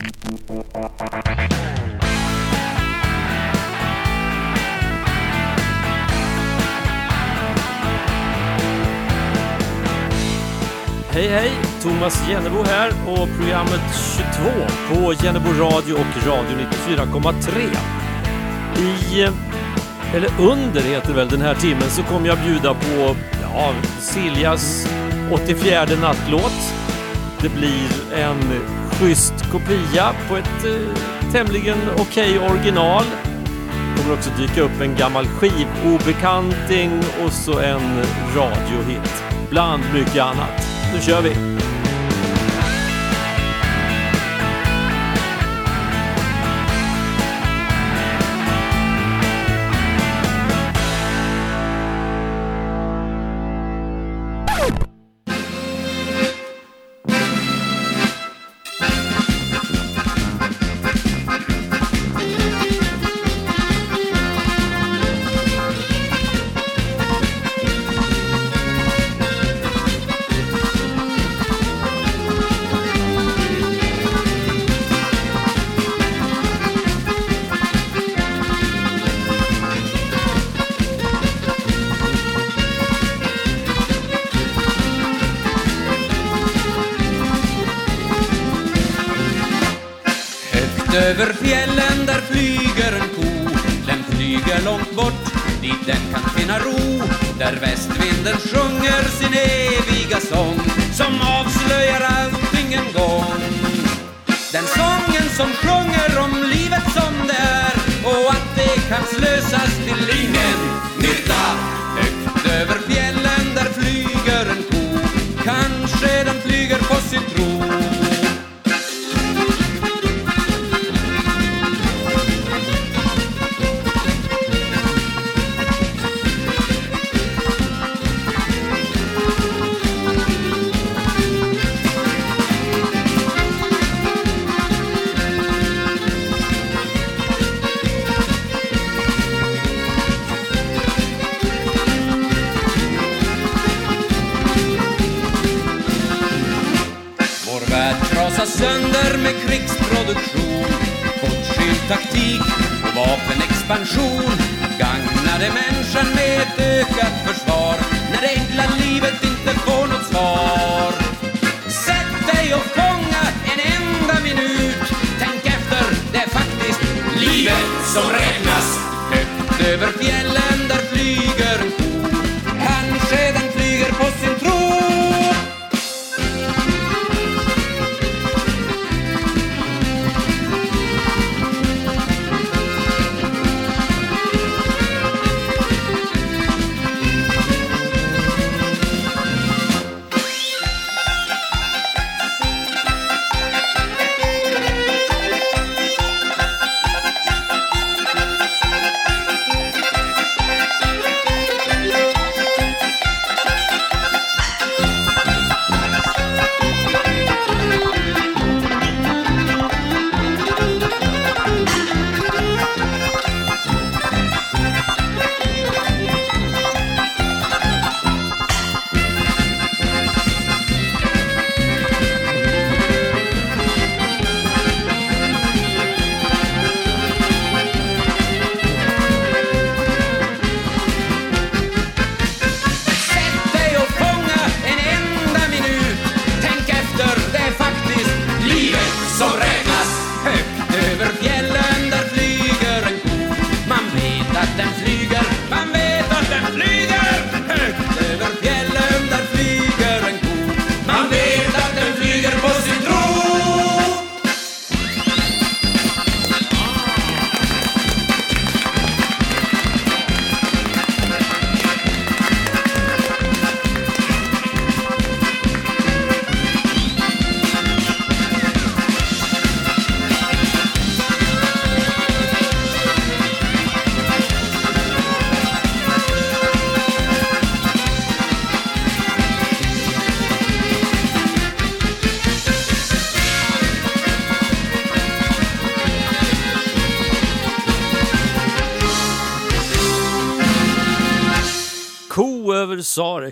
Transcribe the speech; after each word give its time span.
Hej 0.00 0.08
hej! 11.28 11.50
Thomas 11.82 12.28
Jennebo 12.28 12.62
här 12.62 12.90
och 13.06 13.28
programmet 13.38 13.80
22 14.16 14.94
på 14.94 15.12
Jennebo 15.12 15.48
Radio 15.48 15.94
och 15.94 16.26
Radio 16.26 16.58
94,3. 16.88 17.76
I, 18.78 19.22
eller 20.14 20.30
under 20.40 20.80
heter 20.80 21.08
det 21.08 21.14
väl 21.14 21.28
den 21.28 21.40
här 21.40 21.54
timmen, 21.54 21.90
så 21.90 22.02
kommer 22.02 22.26
jag 22.26 22.38
bjuda 22.38 22.74
på 22.74 23.16
ja, 23.42 23.72
Siljas 24.00 24.86
84 25.32 25.86
nattlåt. 26.00 26.74
Det 27.42 27.48
blir 27.48 28.12
en 28.14 28.79
schysst 29.00 29.34
kopia 29.52 30.12
på 30.28 30.36
ett 30.36 30.64
eh, 30.64 31.32
tämligen 31.32 31.78
okej 31.98 32.38
okay 32.38 32.50
original. 32.50 33.04
Det 33.04 34.02
kommer 34.02 34.14
också 34.14 34.30
dyka 34.38 34.62
upp 34.62 34.80
en 34.80 34.96
gammal 34.96 35.26
skivobekanting 35.26 36.90
och 37.24 37.32
så 37.32 37.58
en 37.58 38.02
radiohit. 38.36 39.24
Bland 39.50 39.82
mycket 39.94 40.22
annat. 40.22 40.66
Nu 40.94 41.00
kör 41.00 41.22
vi! 41.22 41.59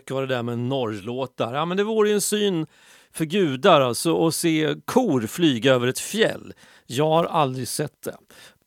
mycket 0.08 0.14
var 0.14 0.26
det 0.26 0.34
där 0.34 0.42
med 0.42 0.58
norrlåtar. 0.58 1.54
Ja, 1.54 1.64
men 1.64 1.76
det 1.76 1.84
vore 1.84 2.08
ju 2.08 2.14
en 2.14 2.20
syn 2.20 2.66
för 3.12 3.24
gudar 3.24 3.80
alltså 3.80 4.26
att 4.26 4.34
se 4.34 4.74
kor 4.84 5.26
flyga 5.26 5.74
över 5.74 5.88
ett 5.88 5.98
fjäll. 5.98 6.52
Jag 6.86 7.08
har 7.08 7.24
aldrig 7.24 7.68
sett 7.68 8.02
det. 8.04 8.16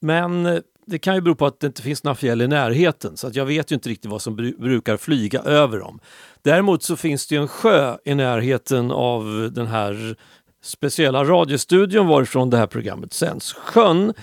Men 0.01 0.45
eh, 0.45 0.59
det 0.85 0.99
kan 0.99 1.15
ju 1.15 1.21
bero 1.21 1.35
på 1.35 1.45
att 1.45 1.59
det 1.59 1.67
inte 1.67 1.81
finns 1.81 2.03
några 2.03 2.15
fjäll 2.15 2.41
i 2.41 2.47
närheten 2.47 3.17
så 3.17 3.27
att 3.27 3.35
jag 3.35 3.45
vet 3.45 3.71
ju 3.71 3.75
inte 3.75 3.89
riktigt 3.89 4.11
vad 4.11 4.21
som 4.21 4.35
bru 4.35 4.55
brukar 4.57 4.97
flyga 4.97 5.39
över 5.39 5.79
dem. 5.79 5.99
Däremot 6.43 6.83
så 6.83 6.95
finns 6.95 7.27
det 7.27 7.35
ju 7.35 7.41
en 7.41 7.47
sjö 7.47 7.97
i 8.05 8.15
närheten 8.15 8.91
av 8.91 9.49
den 9.53 9.67
här 9.67 10.15
speciella 10.63 11.23
radiostudion 11.23 12.07
varifrån 12.07 12.49
det 12.49 12.57
här 12.57 12.67
programmet 12.67 13.13
sänds. 13.13 13.53
Sjön, 13.53 14.13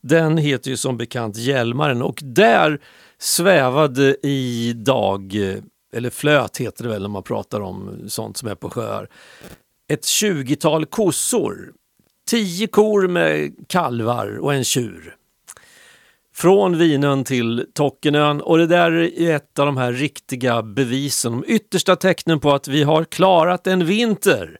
den 0.00 0.38
heter 0.38 0.70
ju 0.70 0.76
som 0.76 0.96
bekant 0.96 1.36
Hjälmaren 1.36 2.02
och 2.02 2.20
där 2.22 2.80
svävade 3.18 4.26
idag 4.26 5.34
eh, 5.34 5.62
eller 5.92 6.10
flöt 6.10 6.56
heter 6.56 6.84
det 6.84 6.88
väl 6.90 7.02
när 7.02 7.08
man 7.08 7.22
pratar 7.22 7.60
om 7.60 8.04
sånt 8.08 8.36
som 8.36 8.48
är 8.48 8.54
på 8.54 8.70
sjöar, 8.70 9.08
ett 9.88 10.04
tjugotal 10.04 10.86
kossor. 10.86 11.72
Tio 12.30 12.66
kor 12.66 13.08
med 13.08 13.54
kalvar 13.68 14.38
och 14.38 14.54
en 14.54 14.64
tjur. 14.64 15.14
Från 16.34 16.78
Vinön 16.78 17.24
till 17.24 17.66
Tockenön 17.74 18.40
och 18.40 18.58
det 18.58 18.66
där 18.66 18.92
är 18.92 19.36
ett 19.36 19.58
av 19.58 19.66
de 19.66 19.76
här 19.76 19.92
riktiga 19.92 20.62
bevisen, 20.62 21.32
de 21.32 21.44
yttersta 21.46 21.96
tecknen 21.96 22.40
på 22.40 22.52
att 22.52 22.68
vi 22.68 22.82
har 22.82 23.04
klarat 23.04 23.66
en 23.66 23.86
vinter. 23.86 24.58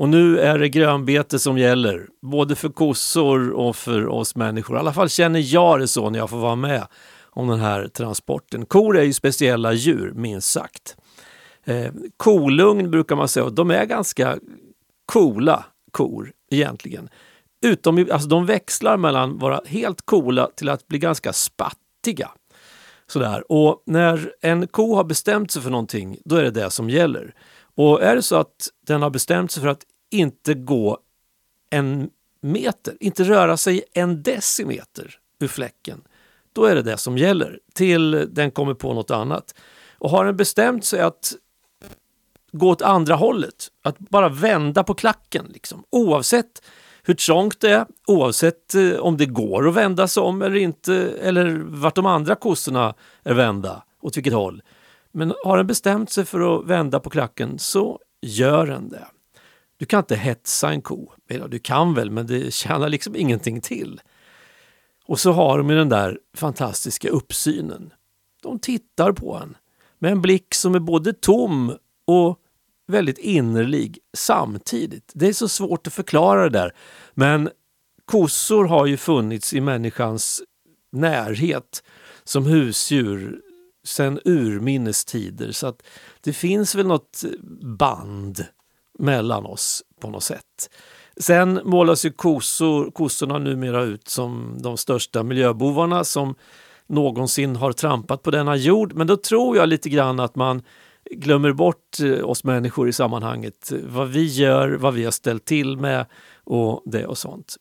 Och 0.00 0.08
nu 0.08 0.38
är 0.38 0.58
det 0.58 0.68
grönbete 0.68 1.38
som 1.38 1.58
gäller, 1.58 2.06
både 2.22 2.56
för 2.56 2.68
kossor 2.68 3.50
och 3.50 3.76
för 3.76 4.06
oss 4.06 4.36
människor. 4.36 4.76
I 4.76 4.78
alla 4.78 4.92
fall 4.92 5.08
känner 5.08 5.54
jag 5.54 5.80
det 5.80 5.88
så 5.88 6.10
när 6.10 6.18
jag 6.18 6.30
får 6.30 6.38
vara 6.38 6.56
med 6.56 6.86
om 7.30 7.48
den 7.48 7.60
här 7.60 7.88
transporten. 7.88 8.66
Kor 8.66 8.98
är 8.98 9.02
ju 9.02 9.12
speciella 9.12 9.72
djur, 9.72 10.12
minst 10.14 10.50
sagt. 10.50 10.96
Eh, 11.64 11.92
kolugn 12.16 12.90
brukar 12.90 13.16
man 13.16 13.28
säga, 13.28 13.50
de 13.50 13.70
är 13.70 13.84
ganska 13.84 14.38
coola 15.06 15.64
kor 15.90 16.32
egentligen. 16.50 17.08
Utom, 17.62 18.06
alltså 18.12 18.28
de 18.28 18.46
växlar 18.46 18.96
mellan 18.96 19.34
att 19.34 19.40
vara 19.42 19.60
helt 19.66 20.02
coola 20.02 20.50
till 20.56 20.68
att 20.68 20.88
bli 20.88 20.98
ganska 20.98 21.32
spattiga. 21.32 22.30
Sådär. 23.06 23.52
Och 23.52 23.82
när 23.86 24.34
en 24.40 24.66
ko 24.66 24.94
har 24.94 25.04
bestämt 25.04 25.50
sig 25.50 25.62
för 25.62 25.70
någonting, 25.70 26.18
då 26.24 26.36
är 26.36 26.42
det 26.42 26.50
det 26.50 26.70
som 26.70 26.90
gäller. 26.90 27.34
Och 27.74 28.02
är 28.02 28.16
det 28.16 28.22
så 28.22 28.36
att 28.36 28.68
den 28.86 29.02
har 29.02 29.10
bestämt 29.10 29.50
sig 29.50 29.62
för 29.62 29.68
att 29.68 29.82
inte 30.10 30.54
gå 30.54 30.98
en 31.70 32.10
meter, 32.40 32.96
inte 33.00 33.24
röra 33.24 33.56
sig 33.56 33.82
en 33.92 34.22
decimeter 34.22 35.18
ur 35.40 35.48
fläcken, 35.48 36.02
då 36.52 36.64
är 36.64 36.74
det 36.74 36.82
det 36.82 36.96
som 36.96 37.18
gäller 37.18 37.58
till 37.74 38.28
den 38.30 38.50
kommer 38.50 38.74
på 38.74 38.94
något 38.94 39.10
annat. 39.10 39.54
Och 39.98 40.10
har 40.10 40.24
den 40.24 40.36
bestämt 40.36 40.84
sig 40.84 41.00
att 41.00 41.32
gå 42.52 42.70
åt 42.70 42.82
andra 42.82 43.14
hållet, 43.14 43.68
att 43.82 43.98
bara 43.98 44.28
vända 44.28 44.84
på 44.84 44.94
klacken, 44.94 45.46
liksom, 45.48 45.84
oavsett 45.90 46.62
hur 47.02 47.14
trångt 47.14 47.60
det 47.60 47.70
är, 47.70 47.86
oavsett 48.06 48.74
eh, 48.74 48.92
om 49.00 49.16
det 49.16 49.26
går 49.26 49.68
att 49.68 49.74
vända 49.74 50.08
sig 50.08 50.22
om 50.22 50.42
eller 50.42 50.56
inte, 50.56 50.94
eller 51.22 51.62
vart 51.64 51.94
de 51.94 52.06
andra 52.06 52.34
kossorna 52.34 52.94
är 53.22 53.34
vända, 53.34 53.82
åt 54.00 54.16
vilket 54.16 54.32
håll. 54.32 54.62
Men 55.12 55.34
har 55.44 55.56
den 55.56 55.66
bestämt 55.66 56.10
sig 56.10 56.24
för 56.24 56.58
att 56.58 56.66
vända 56.66 57.00
på 57.00 57.10
klacken 57.10 57.58
så 57.58 57.98
gör 58.22 58.66
den 58.66 58.88
det. 58.88 59.06
Du 59.76 59.86
kan 59.86 59.98
inte 59.98 60.16
hetsa 60.16 60.70
en 60.70 60.82
ko. 60.82 61.12
Du 61.48 61.58
kan 61.58 61.94
väl, 61.94 62.10
men 62.10 62.26
det 62.26 62.54
tjänar 62.54 62.88
liksom 62.88 63.16
ingenting 63.16 63.60
till. 63.60 64.00
Och 65.10 65.20
så 65.20 65.32
har 65.32 65.58
de 65.58 65.68
den 65.68 65.88
där 65.88 66.18
fantastiska 66.34 67.08
uppsynen. 67.08 67.92
De 68.42 68.58
tittar 68.58 69.12
på 69.12 69.36
en 69.36 69.56
med 69.98 70.12
en 70.12 70.22
blick 70.22 70.54
som 70.54 70.74
är 70.74 70.78
både 70.78 71.12
tom 71.12 71.76
och 72.04 72.38
väldigt 72.86 73.18
innerlig 73.18 73.98
samtidigt. 74.16 75.12
Det 75.14 75.28
är 75.28 75.32
så 75.32 75.48
svårt 75.48 75.86
att 75.86 75.92
förklara 75.92 76.42
det 76.42 76.58
där. 76.58 76.74
Men 77.14 77.50
kossor 78.04 78.64
har 78.64 78.86
ju 78.86 78.96
funnits 78.96 79.54
i 79.54 79.60
människans 79.60 80.42
närhet 80.92 81.82
som 82.24 82.46
husdjur 82.46 83.40
sedan 83.84 84.20
urminnes 84.24 85.04
tider. 85.04 85.52
Så 85.52 85.66
att 85.66 85.82
det 86.20 86.32
finns 86.32 86.74
väl 86.74 86.86
något 86.86 87.24
band 87.78 88.44
mellan 88.98 89.46
oss 89.46 89.82
på 90.00 90.10
något 90.10 90.24
sätt. 90.24 90.70
Sen 91.20 91.60
målas 91.64 92.04
ju 92.04 92.10
kossor, 92.10 92.90
kossorna 92.90 93.38
numera 93.38 93.82
ut 93.82 94.08
som 94.08 94.58
de 94.62 94.76
största 94.76 95.22
miljöbovarna 95.22 96.04
som 96.04 96.34
någonsin 96.86 97.56
har 97.56 97.72
trampat 97.72 98.22
på 98.22 98.30
denna 98.30 98.56
jord. 98.56 98.92
Men 98.94 99.06
då 99.06 99.16
tror 99.16 99.56
jag 99.56 99.68
lite 99.68 99.88
grann 99.88 100.20
att 100.20 100.36
man 100.36 100.62
glömmer 101.10 101.52
bort 101.52 102.00
eh, 102.02 102.30
oss 102.30 102.44
människor 102.44 102.88
i 102.88 102.92
sammanhanget. 102.92 103.72
Vad 103.84 104.08
vi 104.08 104.26
gör, 104.26 104.68
vad 104.70 104.94
vi 104.94 105.04
har 105.04 105.10
ställt 105.10 105.44
till 105.44 105.76
med 105.76 106.06
och 106.44 106.82
det 106.86 107.06
och 107.06 107.18
sånt. 107.18 107.56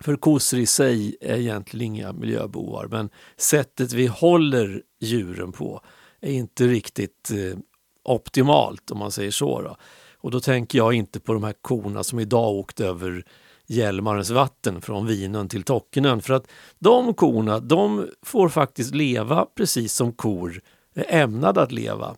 För 0.00 0.16
kossor 0.16 0.60
i 0.60 0.66
sig 0.66 1.16
är 1.20 1.36
egentligen 1.36 1.94
inga 1.94 2.12
miljöbovar 2.12 2.86
men 2.90 3.10
sättet 3.36 3.92
vi 3.92 4.06
håller 4.06 4.82
djuren 5.00 5.52
på 5.52 5.80
är 6.20 6.32
inte 6.32 6.66
riktigt 6.66 7.30
eh, 7.30 7.58
optimalt 8.04 8.90
om 8.90 8.98
man 8.98 9.10
säger 9.10 9.30
så. 9.30 9.62
Då. 9.62 9.76
Och 10.20 10.30
då 10.30 10.40
tänker 10.40 10.78
jag 10.78 10.92
inte 10.92 11.20
på 11.20 11.32
de 11.32 11.44
här 11.44 11.54
korna 11.62 12.04
som 12.04 12.18
idag 12.18 12.54
åkte 12.54 12.86
över 12.86 13.24
Hjälmarens 13.66 14.30
vatten 14.30 14.80
från 14.80 15.06
Vinön 15.06 15.48
till 15.48 15.62
Tockenön. 15.62 16.22
För 16.22 16.34
att 16.34 16.50
de 16.78 17.14
korna, 17.14 17.60
de 17.60 18.08
får 18.22 18.48
faktiskt 18.48 18.94
leva 18.94 19.46
precis 19.54 19.94
som 19.94 20.12
kor 20.12 20.60
är 20.94 21.22
ämnade 21.22 21.62
att 21.62 21.72
leva. 21.72 22.16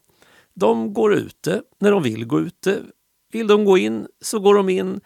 De 0.54 0.92
går 0.94 1.14
ute 1.14 1.62
när 1.78 1.90
de 1.90 2.02
vill 2.02 2.24
gå 2.24 2.40
ute. 2.40 2.82
Vill 3.32 3.46
de 3.46 3.64
gå 3.64 3.78
in 3.78 4.06
så 4.20 4.38
går 4.38 4.54
de 4.54 4.68
in. 4.68 5.00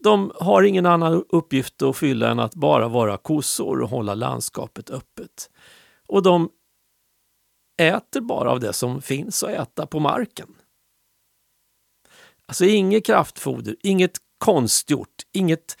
De 0.00 0.32
har 0.34 0.62
ingen 0.62 0.86
annan 0.86 1.24
uppgift 1.28 1.82
att 1.82 1.96
fylla 1.96 2.30
än 2.30 2.38
att 2.38 2.54
bara 2.54 2.88
vara 2.88 3.16
kossor 3.16 3.82
och 3.82 3.88
hålla 3.88 4.14
landskapet 4.14 4.90
öppet. 4.90 5.50
Och 6.06 6.22
de 6.22 6.48
äter 7.80 8.20
bara 8.20 8.50
av 8.50 8.60
det 8.60 8.72
som 8.72 9.02
finns 9.02 9.42
att 9.42 9.50
äta 9.50 9.86
på 9.86 10.00
marken. 10.00 10.54
Alltså 12.48 12.64
inget 12.64 13.06
kraftfoder, 13.06 13.76
inget 13.82 14.16
konstgjort, 14.38 15.22
inget, 15.32 15.76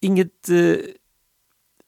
inget 0.00 0.48
eh, 0.48 0.76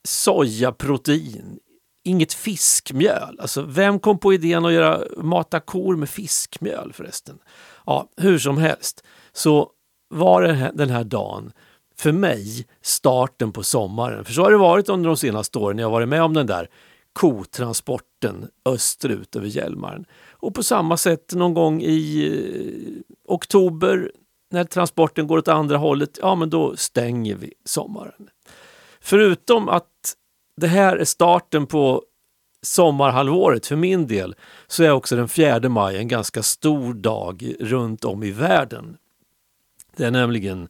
sojaprotein, 0.08 1.58
inget 2.04 2.32
fiskmjöl. 2.32 3.40
Alltså 3.40 3.62
vem 3.62 3.98
kom 3.98 4.18
på 4.18 4.34
idén 4.34 4.64
att 4.64 4.72
göra, 4.72 5.02
mata 5.16 5.60
kor 5.60 5.96
med 5.96 6.08
fiskmjöl 6.08 6.92
förresten? 6.92 7.38
Ja, 7.86 8.08
hur 8.16 8.38
som 8.38 8.58
helst 8.58 9.04
så 9.32 9.70
var 10.08 10.42
det 10.42 10.70
den 10.74 10.90
här 10.90 11.04
dagen 11.04 11.52
för 11.96 12.12
mig 12.12 12.66
starten 12.82 13.52
på 13.52 13.62
sommaren. 13.62 14.24
För 14.24 14.32
så 14.32 14.42
har 14.42 14.50
det 14.50 14.56
varit 14.56 14.88
under 14.88 15.08
de 15.08 15.16
senaste 15.16 15.58
åren 15.58 15.76
när 15.76 15.82
jag 15.82 15.90
varit 15.90 16.08
med 16.08 16.22
om 16.22 16.34
den 16.34 16.46
där 16.46 16.68
kotransporten 17.12 18.48
österut 18.64 19.36
över 19.36 19.46
Hjälmaren. 19.46 20.04
Och 20.40 20.54
på 20.54 20.62
samma 20.62 20.96
sätt 20.96 21.34
någon 21.34 21.54
gång 21.54 21.82
i 21.82 22.26
eh, 22.26 23.14
oktober 23.24 24.12
när 24.50 24.64
transporten 24.64 25.26
går 25.26 25.38
åt 25.38 25.48
andra 25.48 25.76
hållet, 25.76 26.18
ja 26.22 26.34
men 26.34 26.50
då 26.50 26.76
stänger 26.76 27.34
vi 27.34 27.54
sommaren. 27.64 28.30
Förutom 29.00 29.68
att 29.68 30.14
det 30.56 30.66
här 30.66 30.96
är 30.96 31.04
starten 31.04 31.66
på 31.66 32.02
sommarhalvåret 32.62 33.66
för 33.66 33.76
min 33.76 34.06
del 34.06 34.34
så 34.66 34.82
är 34.82 34.90
också 34.90 35.16
den 35.16 35.28
4 35.28 35.68
maj 35.68 35.96
en 35.96 36.08
ganska 36.08 36.42
stor 36.42 36.94
dag 36.94 37.54
runt 37.60 38.04
om 38.04 38.22
i 38.22 38.30
världen. 38.30 38.96
Det 39.96 40.04
är 40.04 40.10
nämligen 40.10 40.68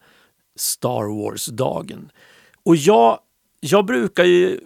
Star 0.56 1.22
Wars-dagen. 1.22 2.10
Och 2.64 2.76
jag, 2.76 3.18
jag 3.60 3.86
brukar 3.86 4.24
ju 4.24 4.60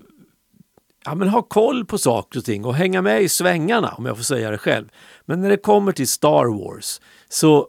ja, 1.04 1.14
men 1.14 1.28
ha 1.28 1.42
koll 1.42 1.85
på 1.85 1.99
saker 1.99 2.38
och 2.38 2.44
ting 2.44 2.64
och 2.64 2.75
hänga 2.75 3.02
med 3.02 3.23
i 3.23 3.28
svängarna 3.28 3.88
om 3.88 4.06
jag 4.06 4.16
får 4.16 4.25
säga 4.25 4.50
det 4.50 4.59
själv. 4.59 4.88
Men 5.25 5.40
när 5.40 5.50
det 5.50 5.56
kommer 5.56 5.92
till 5.92 6.09
Star 6.09 6.64
Wars 6.64 7.00
så 7.28 7.68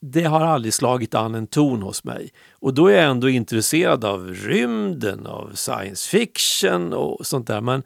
det 0.00 0.24
har 0.24 0.40
aldrig 0.40 0.74
slagit 0.74 1.14
an 1.14 1.34
en 1.34 1.46
ton 1.46 1.82
hos 1.82 2.04
mig. 2.04 2.32
Och 2.52 2.74
då 2.74 2.86
är 2.86 2.96
jag 2.96 3.10
ändå 3.10 3.28
intresserad 3.28 4.04
av 4.04 4.34
rymden, 4.34 5.26
av 5.26 5.52
science 5.54 6.10
fiction 6.10 6.92
och 6.92 7.26
sånt 7.26 7.46
där. 7.46 7.60
Men 7.60 7.82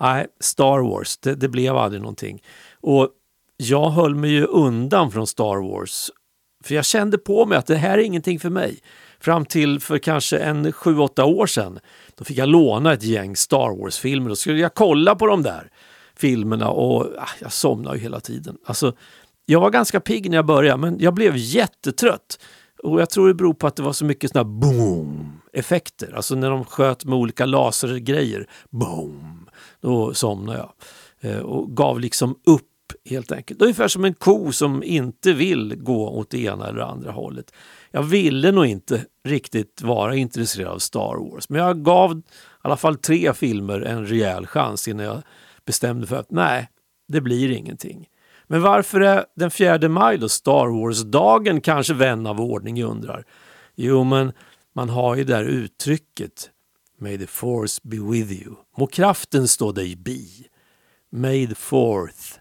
nej, 0.00 0.26
Star 0.40 0.78
Wars, 0.78 1.18
det, 1.18 1.34
det 1.34 1.48
blev 1.48 1.76
aldrig 1.76 2.02
någonting. 2.02 2.42
Och 2.80 3.10
jag 3.56 3.90
höll 3.90 4.14
mig 4.14 4.30
ju 4.30 4.44
undan 4.44 5.10
från 5.10 5.26
Star 5.26 5.70
Wars. 5.70 6.10
För 6.64 6.74
jag 6.74 6.84
kände 6.84 7.18
på 7.18 7.46
mig 7.46 7.58
att 7.58 7.66
det 7.66 7.76
här 7.76 7.98
är 7.98 8.02
ingenting 8.02 8.40
för 8.40 8.50
mig. 8.50 8.80
Fram 9.20 9.44
till 9.44 9.80
för 9.80 9.98
kanske 9.98 10.38
en 10.38 10.72
sju 10.72 10.98
åtta 10.98 11.24
år 11.24 11.46
sedan. 11.46 11.78
Då 12.14 12.24
fick 12.24 12.38
jag 12.38 12.48
låna 12.48 12.92
ett 12.92 13.02
gäng 13.02 13.36
Star 13.36 13.82
Wars-filmer. 13.82 14.28
Då 14.28 14.36
skulle 14.36 14.58
jag 14.58 14.74
kolla 14.74 15.14
på 15.14 15.26
de 15.26 15.42
där 15.42 15.70
filmerna 16.16 16.68
och 16.68 17.06
ah, 17.18 17.28
jag 17.40 17.52
somnade 17.52 17.96
ju 17.96 18.02
hela 18.02 18.20
tiden. 18.20 18.56
Alltså, 18.66 18.92
jag 19.46 19.60
var 19.60 19.70
ganska 19.70 20.00
pigg 20.00 20.30
när 20.30 20.36
jag 20.36 20.46
började 20.46 20.80
men 20.80 20.96
jag 21.00 21.14
blev 21.14 21.36
jättetrött. 21.36 22.38
Och 22.82 23.00
jag 23.00 23.10
tror 23.10 23.28
det 23.28 23.34
beror 23.34 23.54
på 23.54 23.66
att 23.66 23.76
det 23.76 23.82
var 23.82 23.92
så 23.92 24.04
mycket 24.04 24.32
såna 24.32 24.44
boom 24.44 25.40
effekter. 25.52 26.12
Alltså 26.16 26.34
när 26.34 26.50
de 26.50 26.64
sköt 26.64 27.04
med 27.04 27.18
olika 27.18 27.46
lasergrejer. 27.46 28.46
Boom! 28.70 29.48
Då 29.80 30.14
somnade 30.14 30.58
jag. 30.58 30.72
Eh, 31.20 31.38
och 31.38 31.76
gav 31.76 32.00
liksom 32.00 32.38
upp 32.46 32.62
helt 33.10 33.32
enkelt. 33.32 33.62
Ungefär 33.62 33.88
som 33.88 34.04
en 34.04 34.14
ko 34.14 34.52
som 34.52 34.82
inte 34.82 35.32
vill 35.32 35.74
gå 35.76 36.08
åt 36.08 36.30
det 36.30 36.38
ena 36.38 36.68
eller 36.68 36.80
andra 36.80 37.10
hållet 37.10 37.52
jag 37.96 38.02
ville 38.02 38.52
nog 38.52 38.66
inte 38.66 39.04
riktigt 39.24 39.82
vara 39.82 40.16
intresserad 40.16 40.68
av 40.68 40.78
Star 40.78 41.30
Wars. 41.30 41.48
Men 41.48 41.60
jag 41.60 41.84
gav 41.84 42.18
i 42.18 42.22
alla 42.62 42.76
fall 42.76 42.96
tre 42.96 43.34
filmer 43.34 43.80
en 43.80 44.06
rejäl 44.06 44.46
chans 44.46 44.88
innan 44.88 45.06
jag 45.06 45.22
bestämde 45.64 46.06
för 46.06 46.16
att 46.16 46.30
nej, 46.30 46.68
det 47.08 47.20
blir 47.20 47.50
ingenting. 47.50 48.08
Men 48.46 48.62
varför 48.62 49.00
är 49.00 49.24
den 49.36 49.50
4 49.50 49.88
maj 49.88 50.18
då 50.18 50.28
Star 50.28 50.66
Wars-dagen 50.66 51.60
kanske 51.60 51.94
vän 51.94 52.26
av 52.26 52.40
ordning 52.40 52.84
undrar? 52.84 53.24
Jo, 53.74 54.04
men 54.04 54.32
man 54.74 54.88
har 54.88 55.16
ju 55.16 55.24
det 55.24 55.32
där 55.32 55.44
uttrycket 55.44 56.50
May 56.98 57.18
the 57.18 57.26
force 57.26 57.80
be 57.84 57.96
with 57.96 58.32
you. 58.32 58.54
Må 58.76 58.86
kraften 58.86 59.48
stå 59.48 59.72
dig 59.72 59.96
bi. 59.96 60.46
May 61.12 61.46
the 61.46 61.54
fourth. 61.54 62.38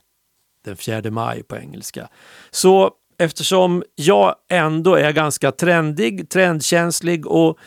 Den 0.66 0.78
4 0.78 1.12
maj 1.12 1.44
på 1.44 1.58
engelska. 1.58 2.08
Så 2.52 2.92
eftersom 3.18 3.84
jag 3.96 4.36
ändå 4.50 4.96
är 4.96 5.12
ganska 5.12 5.52
trendig, 5.52 6.30
trendkänslig 6.30 7.28
och 7.28 7.58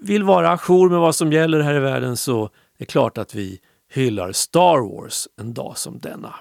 vill 0.00 0.24
vara 0.24 0.50
ajour 0.50 0.90
med 0.90 1.00
vad 1.00 1.14
som 1.14 1.32
gäller 1.32 1.60
här 1.60 1.74
i 1.74 1.80
världen 1.80 2.16
så 2.16 2.44
är 2.44 2.48
det 2.78 2.84
klart 2.84 3.18
att 3.18 3.34
vi 3.34 3.58
hyllar 3.92 4.32
Star 4.32 4.94
Wars 4.94 5.28
en 5.40 5.54
dag 5.54 5.78
som 5.78 5.98
denna. 5.98 6.34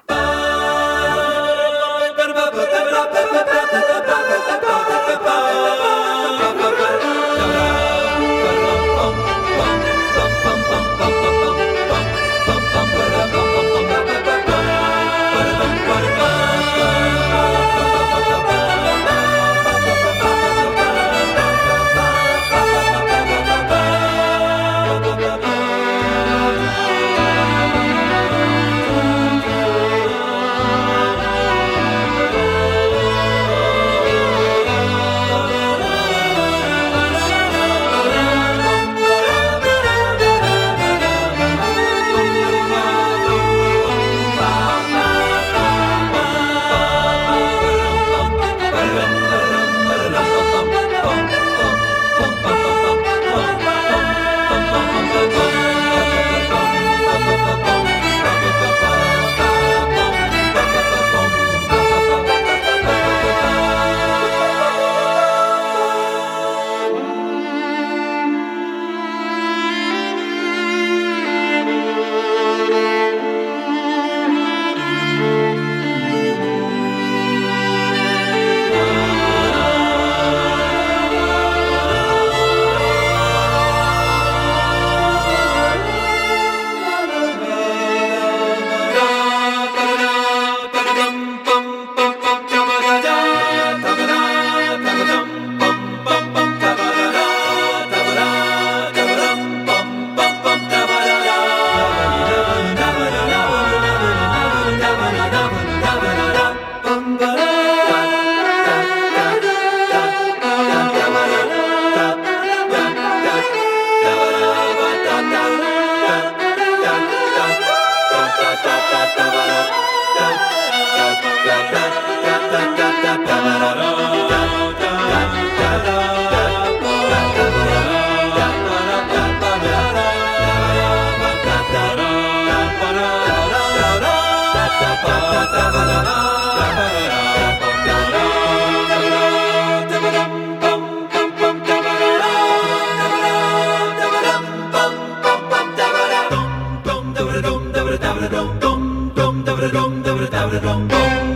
dum 149.71 150.03
dum 150.03 150.19
dum 150.31 150.49
dum 150.63 150.87
dum 150.89 151.30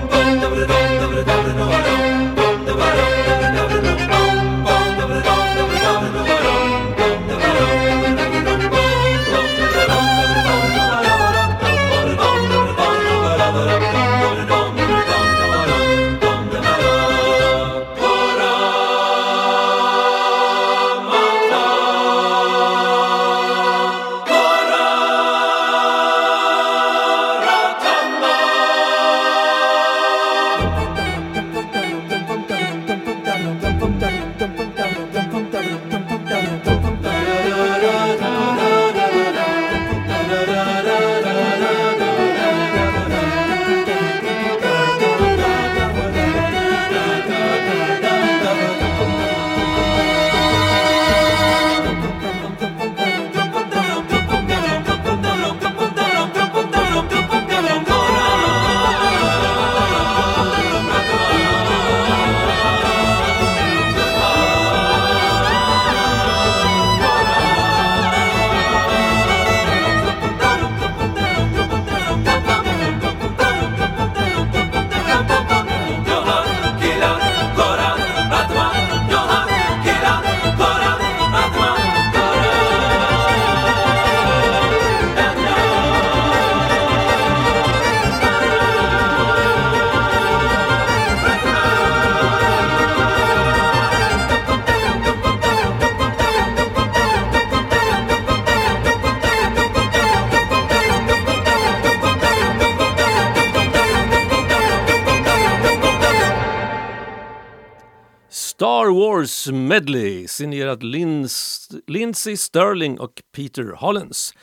Medley 109.76 110.28
signerat 110.28 110.84
Lins 110.84 111.70
Lindsey 111.88 112.38
Sterling 112.38 113.00
och 113.00 113.22
Peter 113.36 113.64
Hollins. 113.64 114.34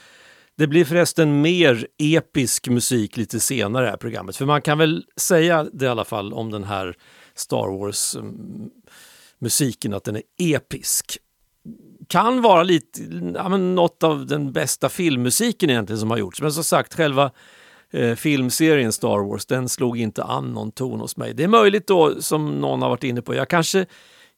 Det 0.56 0.66
blir 0.66 0.84
förresten 0.84 1.40
mer 1.40 1.86
episk 1.98 2.68
musik 2.68 3.16
lite 3.16 3.40
senare 3.40 3.84
i 3.84 3.86
det 3.86 3.90
här 3.90 3.96
programmet. 3.96 4.36
För 4.36 4.46
man 4.46 4.62
kan 4.62 4.78
väl 4.78 5.04
säga 5.16 5.66
det 5.72 5.84
i 5.84 5.88
alla 5.88 6.04
fall 6.04 6.32
om 6.32 6.50
den 6.50 6.64
här 6.64 6.96
Star 7.34 7.78
Wars 7.78 8.16
mm, 8.16 8.70
musiken 9.38 9.94
att 9.94 10.04
den 10.04 10.16
är 10.16 10.22
episk. 10.38 11.18
Kan 12.08 12.42
vara 12.42 12.62
lite, 12.62 13.00
ja, 13.34 13.48
men 13.48 13.74
något 13.74 14.02
av 14.02 14.26
den 14.26 14.52
bästa 14.52 14.88
filmmusiken 14.88 15.70
egentligen 15.70 16.00
som 16.00 16.10
har 16.10 16.18
gjorts. 16.18 16.42
Men 16.42 16.52
som 16.52 16.64
sagt, 16.64 16.94
själva 16.94 17.30
eh, 17.90 18.14
filmserien 18.14 18.92
Star 18.92 19.28
Wars, 19.28 19.46
den 19.46 19.68
slog 19.68 19.98
inte 19.98 20.24
an 20.24 20.52
någon 20.52 20.72
ton 20.72 21.00
hos 21.00 21.16
mig. 21.16 21.34
Det 21.34 21.44
är 21.44 21.48
möjligt 21.48 21.86
då, 21.86 22.22
som 22.22 22.50
någon 22.50 22.82
har 22.82 22.88
varit 22.88 23.04
inne 23.04 23.22
på, 23.22 23.34
jag 23.34 23.48
kanske, 23.48 23.86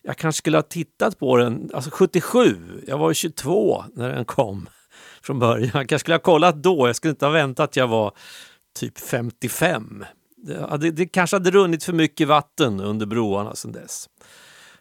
jag 0.07 0.17
kanske 0.17 0.39
skulle 0.39 0.57
ha 0.57 0.63
tittat 0.63 1.19
på 1.19 1.37
den, 1.37 1.71
alltså 1.75 1.91
77, 1.91 2.57
jag 2.87 2.99
var 2.99 3.13
22 3.13 3.85
när 3.95 4.13
den 4.13 4.25
kom 4.25 4.69
från 5.23 5.39
början. 5.39 5.71
Jag 5.75 5.89
kanske 5.89 5.99
skulle 5.99 6.15
ha 6.15 6.21
kollat 6.21 6.63
då, 6.63 6.87
jag 6.87 6.97
skulle 6.97 7.11
inte 7.11 7.27
ha 7.27 7.33
väntat 7.33 7.71
att 7.71 7.77
jag 7.77 7.89
var 7.89 8.13
typ 8.79 8.99
55. 8.99 10.05
Det, 10.37 10.77
det, 10.81 10.91
det 10.91 11.07
kanske 11.07 11.37
hade 11.37 11.51
runnit 11.51 11.85
för 11.85 11.93
mycket 11.93 12.29
vatten 12.29 12.81
under 12.81 13.07
broarna 13.07 13.55
sedan 13.55 13.73
dess. 13.73 14.09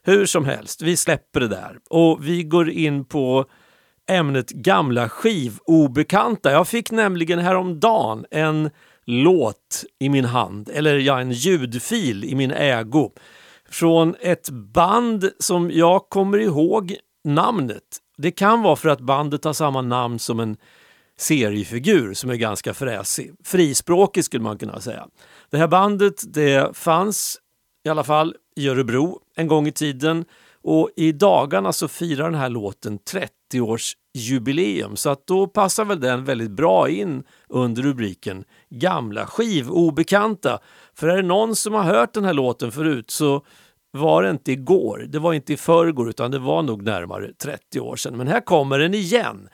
Hur 0.02 0.26
som 0.26 0.46
helst, 0.46 0.82
vi 0.82 0.98
släpper 0.98 1.40
det 1.40 1.48
där 1.48 1.78
och 1.90 2.28
vi 2.28 2.44
går 2.44 2.70
in 2.70 3.06
på 3.06 3.46
ämnet 4.10 4.50
gamla 4.50 5.10
skivobekanta. 5.10 6.52
Jag 6.52 6.68
fick 6.68 6.92
nämligen 6.92 7.40
häromdagen 7.40 8.26
en 8.32 8.70
låt 9.06 9.84
i 10.00 10.10
min 10.10 10.26
hand, 10.26 10.70
eller 10.70 10.98
ja, 10.98 11.20
en 11.20 11.32
ljudfil 11.32 12.24
i 12.26 12.36
min 12.36 12.52
ägo 12.52 13.12
från 13.74 14.16
ett 14.20 14.50
band 14.50 15.30
som 15.40 15.72
jag 15.72 16.10
kommer 16.10 16.38
ihåg 16.38 16.96
namnet. 17.24 17.84
Det 18.18 18.32
kan 18.32 18.62
vara 18.62 18.76
för 18.76 18.90
att 18.90 19.00
bandet 19.00 19.44
har 19.44 19.54
samma 19.54 19.82
namn 19.82 20.20
som 20.20 20.40
en 20.40 20.58
seriefigur 21.18 22.14
som 22.14 22.30
är 22.30 22.36
ganska 22.36 22.74
fräsig. 22.74 23.32
Frispråkig 23.44 24.26
skulle 24.26 24.44
man 24.44 24.58
kunna 24.58 24.80
säga. 24.80 25.08
Det 25.50 25.58
här 25.58 25.68
bandet 25.68 26.34
det 26.34 26.78
fanns 26.78 27.40
i 27.86 27.90
alla 27.90 28.04
fall 28.04 28.36
i 28.56 28.70
Örebro 28.70 29.20
en 29.36 29.48
gång 29.48 29.68
i 29.68 29.72
tiden 29.72 30.26
och 30.64 30.90
i 30.96 31.12
dagarna 31.12 31.74
så 31.74 31.88
firar 31.88 32.24
den 32.32 32.40
här 32.40 32.50
låten 32.50 33.00
30-årsjubileum 33.00 34.96
så 34.96 35.10
att 35.10 35.28
då 35.28 35.48
passar 35.48 35.86
väl 35.86 36.00
den 36.00 36.26
väldigt 36.26 36.52
bra 36.52 36.90
in 36.90 37.24
under 37.50 37.84
rubriken 37.84 38.44
Gamla 38.70 39.26
skivobekanta. 39.26 40.60
För 40.94 41.08
är 41.08 41.16
det 41.16 41.28
någon 41.28 41.56
som 41.56 41.74
har 41.74 41.84
hört 41.84 42.14
den 42.14 42.26
här 42.26 42.34
låten 42.34 42.72
förut 42.72 43.12
så 43.12 43.46
var 43.98 44.24
det 44.24 44.30
inte 44.30 44.52
igår, 44.52 45.06
det 45.10 45.20
var 45.20 45.34
inte 45.34 45.54
i 45.54 45.58
förrgår 45.58 46.10
utan 46.10 46.32
det 46.32 46.40
var 46.40 46.62
nog 46.62 46.84
närmare 46.84 47.34
30 47.34 47.80
år 47.80 47.96
sedan. 47.96 48.18
Men 48.18 48.28
här 48.28 48.42
kommer 48.42 48.80
den 48.80 48.94
igen. 48.94 49.50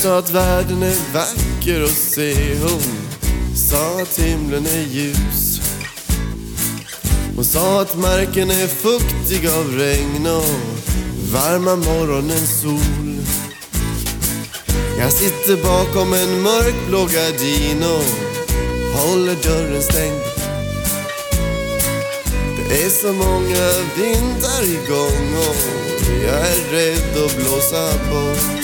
Sa 0.00 0.18
att 0.18 0.30
världen 0.30 0.82
är 0.82 1.14
vacker 1.14 1.82
att 1.82 1.90
se 1.90 2.34
Hon 2.62 2.80
sa 3.56 4.02
att 4.02 4.18
himlen 4.18 4.66
är 4.66 4.86
ljus. 4.90 5.60
Hon 7.36 7.44
sa 7.44 7.80
att 7.80 7.96
marken 7.96 8.50
är 8.50 8.66
fuktig 8.66 9.46
av 9.46 9.78
regn 9.78 10.26
och 10.26 10.44
varma 11.32 11.76
morgonens 11.76 12.60
sol. 12.60 13.16
Jag 14.98 15.12
sitter 15.12 15.62
bakom 15.62 16.12
en 16.12 16.42
mörkblå 16.42 16.98
gardin 16.98 17.82
och 17.82 18.04
håller 19.00 19.36
dörren 19.42 19.82
stängd. 19.82 20.22
Det 22.68 22.82
är 22.82 22.90
så 22.90 23.12
många 23.12 23.72
vindar 23.96 24.62
igång 24.62 25.36
och 25.38 25.56
jag 26.24 26.40
är 26.40 26.72
rädd 26.72 27.24
att 27.24 27.36
blåsa 27.36 27.92
bort. 28.10 28.59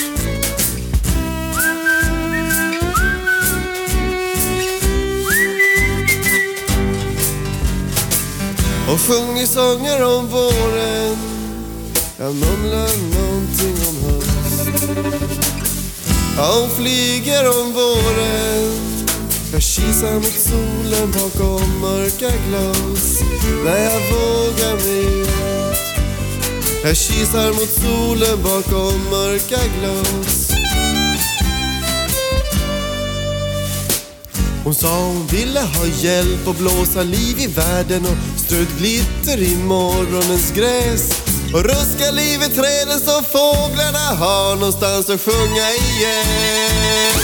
Och 8.93 9.01
sjunger 9.01 9.47
sånger 9.47 10.05
om 10.05 10.27
våren. 10.27 11.17
Jag 12.19 12.35
mumlar 12.35 12.91
någonting 13.19 13.77
om 13.89 13.97
höst. 14.05 14.89
Ja, 16.37 16.61
hon 16.61 16.71
flyger 16.71 17.49
om 17.49 17.73
våren. 17.73 18.73
Jag 19.53 19.63
kisar 19.63 20.15
mot 20.15 20.39
solen 20.39 21.11
bakom 21.13 21.81
mörka 21.81 22.31
glas 22.49 23.23
när 23.65 23.79
jag 23.79 24.01
vågar 24.01 24.75
mig 24.75 25.21
ut. 25.21 25.29
Jag 26.85 26.97
kisar 26.97 27.49
mot 27.53 27.71
solen 27.71 28.43
bakom 28.43 29.11
mörka 29.11 29.59
glas 29.81 30.47
Hon 34.67 34.75
sa 34.75 34.99
hon 34.99 35.27
ville 35.27 35.61
ha 35.61 35.87
hjälp 35.87 36.49
och 36.49 36.55
blåsa 36.55 37.03
liv 37.03 37.41
i 37.41 37.47
världen 37.47 38.03
och 38.07 38.36
ströd 38.47 38.79
glitter 38.79 39.43
i 39.43 39.57
morgonens 39.57 40.53
gräs 40.53 41.11
och 41.55 41.65
ruska 41.65 42.11
liv 42.11 42.43
i 42.43 42.55
träden 42.55 43.01
så 43.01 43.23
fåglarna 43.23 43.99
har 43.99 44.57
någonstans 44.57 45.11
att 45.11 45.21
sjunga 45.21 45.71
igen. 45.71 47.21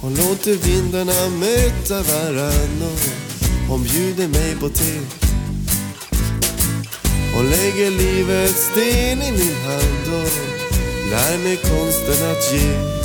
Hon 0.00 0.14
låter 0.14 0.54
vindarna 0.54 1.28
möta 1.28 2.02
varann 2.02 2.82
och 2.82 3.00
hon 3.68 3.82
bjuder 3.82 4.28
mig 4.28 4.56
på 4.60 4.68
te. 4.68 5.00
Hon 7.34 7.50
lägger 7.50 7.90
livets 7.90 8.68
sten 8.72 9.22
i 9.22 9.32
min 9.32 9.56
hand 9.64 10.22
och 10.22 10.32
lär 11.10 11.38
mig 11.38 11.56
konsten 11.56 12.30
att 12.30 12.52
ge. 12.52 12.97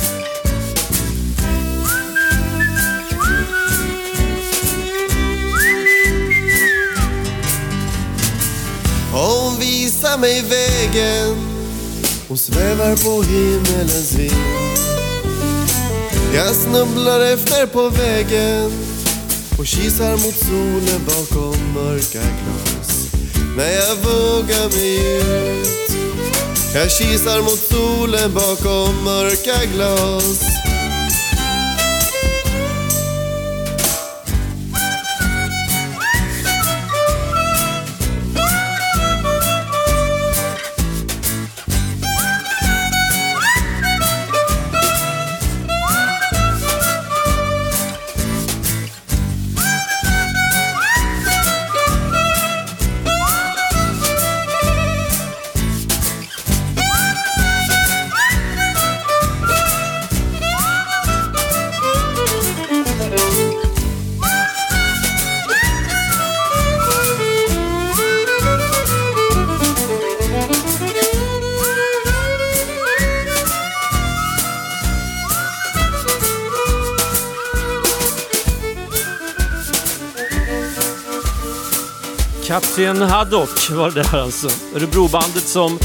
Hon 9.14 9.58
visar 9.60 10.18
mig 10.18 10.42
vägen 10.42 11.36
Hon 12.28 12.38
svävar 12.38 12.96
på 12.96 13.22
himmelens 13.22 14.14
vind. 14.14 14.34
Jag 16.34 16.54
snubblar 16.54 17.20
efter 17.20 17.66
på 17.66 17.88
vägen 17.88 18.72
och 19.58 19.66
kisar 19.66 20.12
mot 20.12 20.34
solen 20.34 21.04
bakom 21.06 21.72
mörka 21.74 22.20
glas. 22.20 23.06
När 23.56 23.70
jag 23.70 23.96
vågar 23.96 24.68
mig 24.76 25.18
ut 25.20 25.96
Jag 26.74 26.90
kisar 26.90 27.42
mot 27.42 27.60
solen 27.70 28.34
bakom 28.34 29.04
mörka 29.04 29.64
glas. 29.74 30.53
Kapten 82.84 83.08
Haddock 83.08 83.70
var 83.70 83.90
det 83.90 84.02
där 84.02 84.18
alltså. 84.18 84.76
Örebrobandet 84.76 85.42
som 85.42 85.78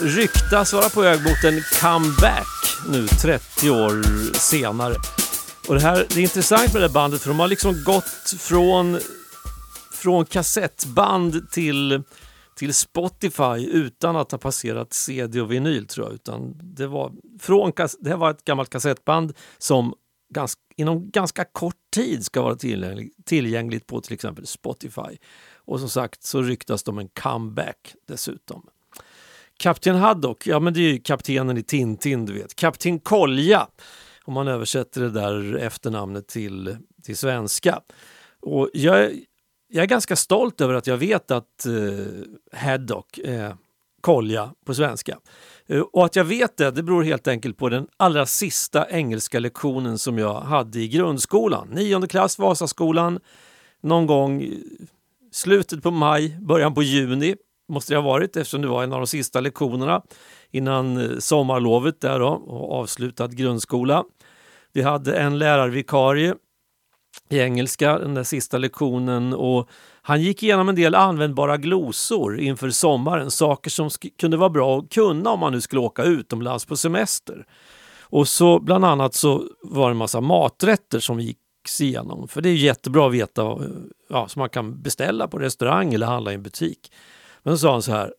ryktas 0.00 0.72
vara 0.72 0.88
på 0.88 1.00
väg 1.00 1.18
mot 1.18 1.44
en 1.44 1.60
comeback. 1.80 2.46
nu 2.88 3.06
30 3.06 3.70
år 3.70 4.02
senare. 4.38 4.94
Och 5.68 5.74
det, 5.74 5.80
här, 5.80 6.06
det 6.08 6.16
är 6.16 6.22
intressant 6.22 6.72
med 6.72 6.82
det 6.82 6.88
här 6.88 6.94
bandet 6.94 7.20
för 7.22 7.28
de 7.28 7.40
har 7.40 7.48
liksom 7.48 7.84
gått 7.84 8.34
från, 8.38 8.98
från 9.92 10.24
kassettband 10.24 11.50
till, 11.50 12.02
till 12.56 12.74
Spotify 12.74 13.66
utan 13.72 14.16
att 14.16 14.30
ha 14.30 14.38
passerat 14.38 14.92
CD 14.92 15.40
och 15.40 15.52
vinyl 15.52 15.86
tror 15.86 16.06
jag. 16.06 16.14
Utan 16.14 16.54
det, 16.62 16.86
var, 16.86 17.12
från, 17.40 17.72
det 18.00 18.10
här 18.10 18.16
var 18.16 18.30
ett 18.30 18.44
gammalt 18.44 18.70
kassettband 18.70 19.32
som 19.58 19.94
ganska, 20.34 20.60
inom 20.76 21.10
ganska 21.10 21.44
kort 21.44 21.74
tid 21.94 22.24
ska 22.24 22.42
vara 22.42 22.56
tillgängligt, 22.56 23.26
tillgängligt 23.26 23.86
på 23.86 24.00
till 24.00 24.14
exempel 24.14 24.46
Spotify. 24.46 25.18
Och 25.64 25.80
som 25.80 25.88
sagt 25.88 26.24
så 26.24 26.42
ryktas 26.42 26.82
de 26.82 26.98
en 26.98 27.08
comeback 27.08 27.94
dessutom. 28.06 28.66
Kapten 29.56 29.96
Haddock, 29.96 30.46
ja 30.46 30.60
men 30.60 30.74
det 30.74 30.80
är 30.80 30.92
ju 30.92 30.98
kaptenen 30.98 31.58
i 31.58 31.62
Tintin 31.62 32.26
du 32.26 32.32
vet. 32.32 32.54
Kapten 32.54 32.98
Kolja 32.98 33.68
om 34.24 34.34
man 34.34 34.48
översätter 34.48 35.00
det 35.00 35.10
där 35.10 35.56
efternamnet 35.56 36.28
till, 36.28 36.76
till 37.02 37.16
svenska. 37.16 37.80
Och 38.40 38.70
jag, 38.72 39.12
jag 39.68 39.82
är 39.82 39.86
ganska 39.86 40.16
stolt 40.16 40.60
över 40.60 40.74
att 40.74 40.86
jag 40.86 40.96
vet 40.96 41.30
att 41.30 41.66
eh, 41.66 42.58
Haddock 42.60 43.18
är 43.18 43.56
Kolja 44.00 44.54
på 44.64 44.74
svenska. 44.74 45.18
Eh, 45.66 45.80
och 45.80 46.04
att 46.04 46.16
jag 46.16 46.24
vet 46.24 46.56
det, 46.56 46.70
det 46.70 46.82
beror 46.82 47.02
helt 47.02 47.28
enkelt 47.28 47.56
på 47.56 47.68
den 47.68 47.86
allra 47.96 48.26
sista 48.26 48.90
engelska 48.90 49.38
lektionen 49.38 49.98
som 49.98 50.18
jag 50.18 50.40
hade 50.40 50.80
i 50.80 50.88
grundskolan. 50.88 51.68
Nionde 51.68 52.08
klass, 52.08 52.38
Vasaskolan, 52.38 53.20
någon 53.80 54.06
gång 54.06 54.50
slutet 55.34 55.82
på 55.82 55.90
maj, 55.90 56.36
början 56.40 56.74
på 56.74 56.82
juni 56.82 57.36
måste 57.68 57.92
det 57.92 57.98
ha 57.98 58.04
varit 58.04 58.36
eftersom 58.36 58.62
det 58.62 58.68
var 58.68 58.82
en 58.82 58.92
av 58.92 59.00
de 59.00 59.06
sista 59.06 59.40
lektionerna 59.40 60.02
innan 60.50 60.96
eh, 60.96 61.18
sommarlovet 61.18 62.00
där 62.00 62.18
då, 62.18 62.28
och 62.28 62.72
avslutad 62.72 63.28
grundskola. 63.28 64.04
Vi 64.72 64.82
hade 64.82 65.16
en 65.16 65.38
lärarvikarie 65.38 66.34
i 67.30 67.38
engelska 67.38 67.98
den 67.98 68.14
där 68.14 68.22
sista 68.22 68.58
lektionen 68.58 69.32
och 69.32 69.68
han 70.02 70.22
gick 70.22 70.42
igenom 70.42 70.68
en 70.68 70.74
del 70.74 70.94
användbara 70.94 71.56
glosor 71.56 72.40
inför 72.40 72.70
sommaren, 72.70 73.30
saker 73.30 73.70
som 73.70 73.90
kunde 74.20 74.36
vara 74.36 74.50
bra 74.50 74.78
att 74.78 74.92
kunna 74.92 75.30
om 75.30 75.40
man 75.40 75.52
nu 75.52 75.60
skulle 75.60 75.80
åka 75.80 76.04
utomlands 76.04 76.64
på 76.64 76.76
semester. 76.76 77.46
Och 78.00 78.28
så 78.28 78.60
bland 78.60 78.84
annat 78.84 79.14
så 79.14 79.44
var 79.62 79.88
det 79.88 79.92
en 79.92 79.96
massa 79.96 80.20
maträtter 80.20 81.00
som 81.00 81.20
gick 81.20 81.38
igenom. 81.80 82.28
För 82.28 82.40
det 82.40 82.48
är 82.48 82.54
jättebra 82.54 83.06
att 83.06 83.12
veta 83.12 83.42
eh, 83.42 83.58
ja, 84.08 84.28
som 84.28 84.40
man 84.40 84.48
kan 84.48 84.82
beställa 84.82 85.28
på 85.28 85.38
restaurang 85.38 85.94
eller 85.94 86.06
handla 86.06 86.32
i 86.32 86.34
en 86.34 86.42
butik. 86.42 86.92
Men 87.42 87.58
så 87.58 87.62
sa 87.62 87.72
han 87.72 87.82
så 87.82 87.92
här 87.92 88.14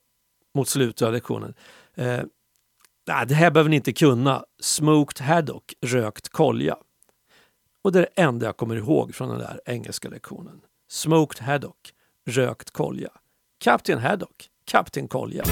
mot 0.54 0.70
slutet 0.70 1.02
av 1.02 1.14
lektionen. 1.14 1.54
Eh, 1.96 2.20
det 3.06 3.36
här 3.36 3.52
behöver 3.52 3.70
ni 3.70 3.76
inte 3.76 3.94
kunna. 3.94 4.46
Smoked 4.60 5.26
haddock, 5.26 5.74
rökt 5.82 6.30
kolja. 6.30 6.78
Och 7.82 7.92
det 7.92 8.00
är 8.00 8.02
det 8.16 8.22
enda 8.22 8.46
jag 8.46 8.58
kommer 8.58 8.76
ihåg 8.76 9.16
från 9.16 9.30
den 9.30 9.40
där 9.40 9.62
engelska 9.66 10.10
lektionen. 10.10 10.62
Smoked 10.90 11.46
haddock, 11.46 11.94
rökt 12.26 12.72
kolja. 12.72 13.10
Kapten 13.58 14.00
Haddock, 14.00 14.50
Kapten 14.66 15.08
Kolja. 15.08 15.44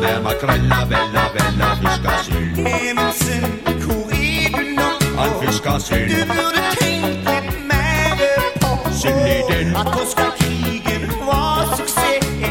Fisker 0.00 0.14
med 0.14 0.22
makrella, 0.22 0.78
vella, 0.90 1.68
fisker 1.80 2.18
syld. 2.24 2.58
Evensen, 2.58 3.44
hvor 3.82 4.06
er 4.12 4.48
du 4.56 4.62
nå? 4.78 4.88
Han 5.18 5.30
fisker 5.42 5.72
Du 5.72 5.80
syld. 5.80 6.26
burde 6.28 6.62
tenkt 6.80 7.18
litt 7.28 7.48
mer 7.70 8.18
på 8.60 8.70
Synd 9.00 9.26
i 9.26 9.40
den. 9.50 9.76
at 9.76 9.86
Torsdagskrigen 9.94 11.02
var. 11.26 11.76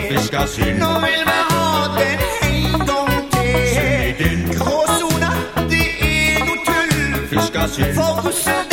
Fisker 0.10 0.45
syld. 0.47 0.77
Nå 0.79 0.91
vil 1.05 1.23
vi 1.29 1.38
ha 1.51 1.63
den 1.97 2.19
en 2.43 2.79
gang 2.89 3.12
Synd 3.73 4.03
i 4.03 4.13
til. 4.19 4.38
den. 4.39 4.57
Gråsona, 4.60 5.31
det 5.69 5.88
er 6.01 6.45
noe 6.45 6.57
tull. 6.67 7.27
Fisker 7.31 7.67
syld. 7.75 7.95
For 7.95 8.12
russen, 8.27 8.63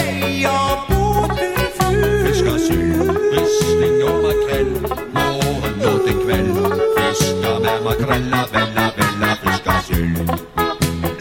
Fisker 8.04 8.20
med 8.20 8.30
makrella, 8.30 8.46
vella, 8.52 8.90
vella, 8.96 9.36
fisker 9.42 9.80
syld. 9.86 10.30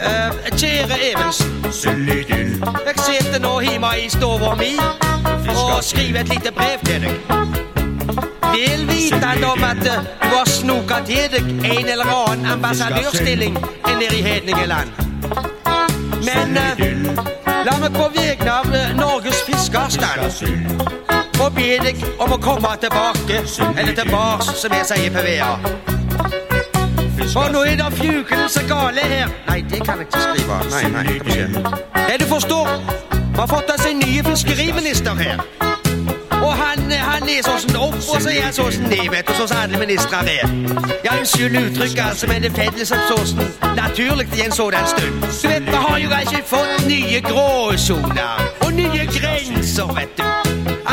Eh, 0.00 0.56
kjære 0.56 0.96
Evensen, 1.12 1.72
Syld 1.72 2.08
i 2.08 2.22
dill. 2.22 2.64
jeg 2.86 2.94
sitter 2.96 3.38
nå 3.40 3.60
hjemme 3.60 3.86
i 3.98 4.08
stua 4.08 4.54
mi 4.54 4.76
og 5.48 5.84
skriver 5.84 6.20
et 6.20 6.28
lite 6.28 6.52
brev 6.52 6.78
til 6.84 7.00
deg. 7.00 7.16
Vel 8.52 8.88
vitende 8.88 9.46
om 9.46 9.64
at 9.64 9.86
eh, 9.86 10.04
du 10.22 10.36
har 10.36 10.48
snoka 10.48 11.00
til 11.06 11.30
deg 11.32 11.48
en 11.48 11.88
eller 11.88 12.04
annen 12.04 12.46
ambassadørstilling 12.46 13.56
nede 13.86 14.18
i 14.18 14.22
Hedningeland. 14.22 14.88
Men 16.24 16.56
eh, 16.56 16.84
la 17.64 17.78
meg 17.80 17.96
på 17.96 18.10
vegne 18.18 18.50
av 18.58 18.68
eh, 18.74 18.92
Norges 18.96 19.40
fiskerstand 19.46 20.30
Syld. 20.32 20.84
få 21.36 21.50
be 21.50 21.78
deg 21.82 22.04
om 22.18 22.32
å 22.32 22.38
komme 22.38 22.76
tilbake, 22.80 23.42
eller 23.76 23.92
tilbake, 23.96 24.52
som 24.54 24.72
jeg 24.72 24.86
sier 24.92 25.10
på 25.10 25.24
VA. 25.24 25.93
For 27.34 27.50
nå 27.50 27.64
er 27.66 27.76
det 27.76 27.92
fjugene 27.98 28.48
så 28.48 28.60
gale 28.68 29.00
her. 29.00 29.30
Nei, 29.48 29.64
det 29.70 29.80
kan. 29.86 29.98
Nei, 29.98 30.82
nei, 30.94 31.02
det 31.02 31.18
får 31.24 31.32
skje. 31.32 31.46
Nei, 31.96 32.16
du 32.20 32.26
forstår. 32.30 32.68
Vi 33.10 33.40
har 33.40 33.48
fått 33.50 33.70
oss 33.74 33.86
en 33.90 33.98
ny 33.98 34.22
fiskeriminister 34.22 35.18
her. 35.18 35.42
Og 36.44 36.52
han, 36.52 36.92
han 37.08 37.26
sånn 37.42 37.74
opp, 37.80 37.98
og 37.98 38.22
så 38.22 38.30
er 38.30 38.46
han 38.46 38.54
sånn 38.54 38.86
ned, 38.86 39.08
vet 39.10 39.26
du, 39.26 39.34
sånn 39.34 39.50
som 39.50 39.64
alle 39.64 39.82
ministre 39.82 40.22
er. 40.30 40.54
Ja, 41.02 41.16
unnskyld 41.18 41.58
uttrykket, 41.58 42.04
altså, 42.06 42.30
men 42.30 42.46
det 42.46 42.54
felles 42.54 42.94
som 42.94 43.02
sånn 43.10 43.50
naturlig 43.74 44.28
i 44.38 44.46
en 44.46 44.54
sådan 44.54 44.86
stund. 44.94 45.26
Du 45.26 45.48
vet, 45.48 45.66
vi 45.66 45.84
har 45.88 46.00
jo 46.04 46.16
ikke 46.22 46.46
fått 46.54 46.86
nye 46.86 47.22
gråsoner 47.26 48.50
og 48.60 48.74
nye 48.78 49.10
grenser, 49.10 49.94
vet 49.98 50.20
du. 50.20 50.43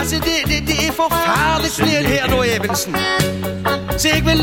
Altså, 0.01 0.15
det, 0.15 0.35
det, 0.45 0.67
det 0.67 0.87
er 0.87 0.91
forferdelig 0.91 1.93
ned 1.93 2.05
her 2.09 2.27
nå, 2.27 2.43
Evensen. 2.43 2.95
Så 3.97 4.07
jeg 4.07 4.25
vil, 4.25 4.41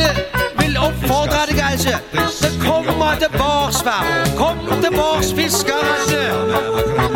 vil 0.60 0.76
oppfordre 0.78 1.40
deg, 1.50 1.58
altså, 1.70 1.96
til 2.12 2.20
å 2.46 2.50
komme 2.62 3.08
tilbake, 3.18 3.72
svar. 3.74 4.06
Kom 4.38 4.60
tilbake, 4.84 5.26
fiskerne. 5.34 6.22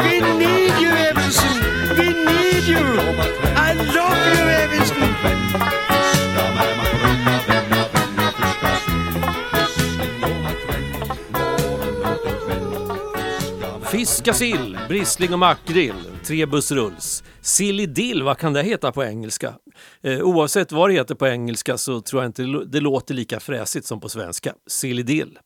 We 0.00 0.18
need 0.40 0.74
you, 0.82 0.90
Evensen. 0.90 1.54
We 1.94 2.08
need 2.18 2.66
you. 2.66 2.82
I 3.54 3.78
love 3.94 4.18
you, 4.34 4.44
Evensen. 4.58 5.14
Fiska 13.92 14.34
sill, 14.34 14.78
bristling 14.88 15.32
och 15.32 15.38
makrill, 15.38 15.94
tre 16.26 16.46
bussrulls. 16.46 17.22
Silly 17.42 17.86
dill, 17.86 18.22
vad 18.22 18.38
kan 18.38 18.52
det 18.52 18.62
heta 18.62 18.92
på 18.92 19.04
engelska? 19.04 19.54
Eh, 20.02 20.20
oavsett 20.20 20.72
vad 20.72 20.90
det 20.90 20.94
heter 20.94 21.14
på 21.14 21.26
engelska 21.26 21.78
så 21.78 22.00
tror 22.00 22.22
jag 22.22 22.28
inte 22.28 22.42
det, 22.42 22.80
låter 22.80 23.14
lika 23.14 23.40
fräsigt 23.40 23.86
som 23.86 24.00
på 24.00 24.08
svenska. 24.08 24.54
Silly 24.66 25.02
dill. 25.02 25.38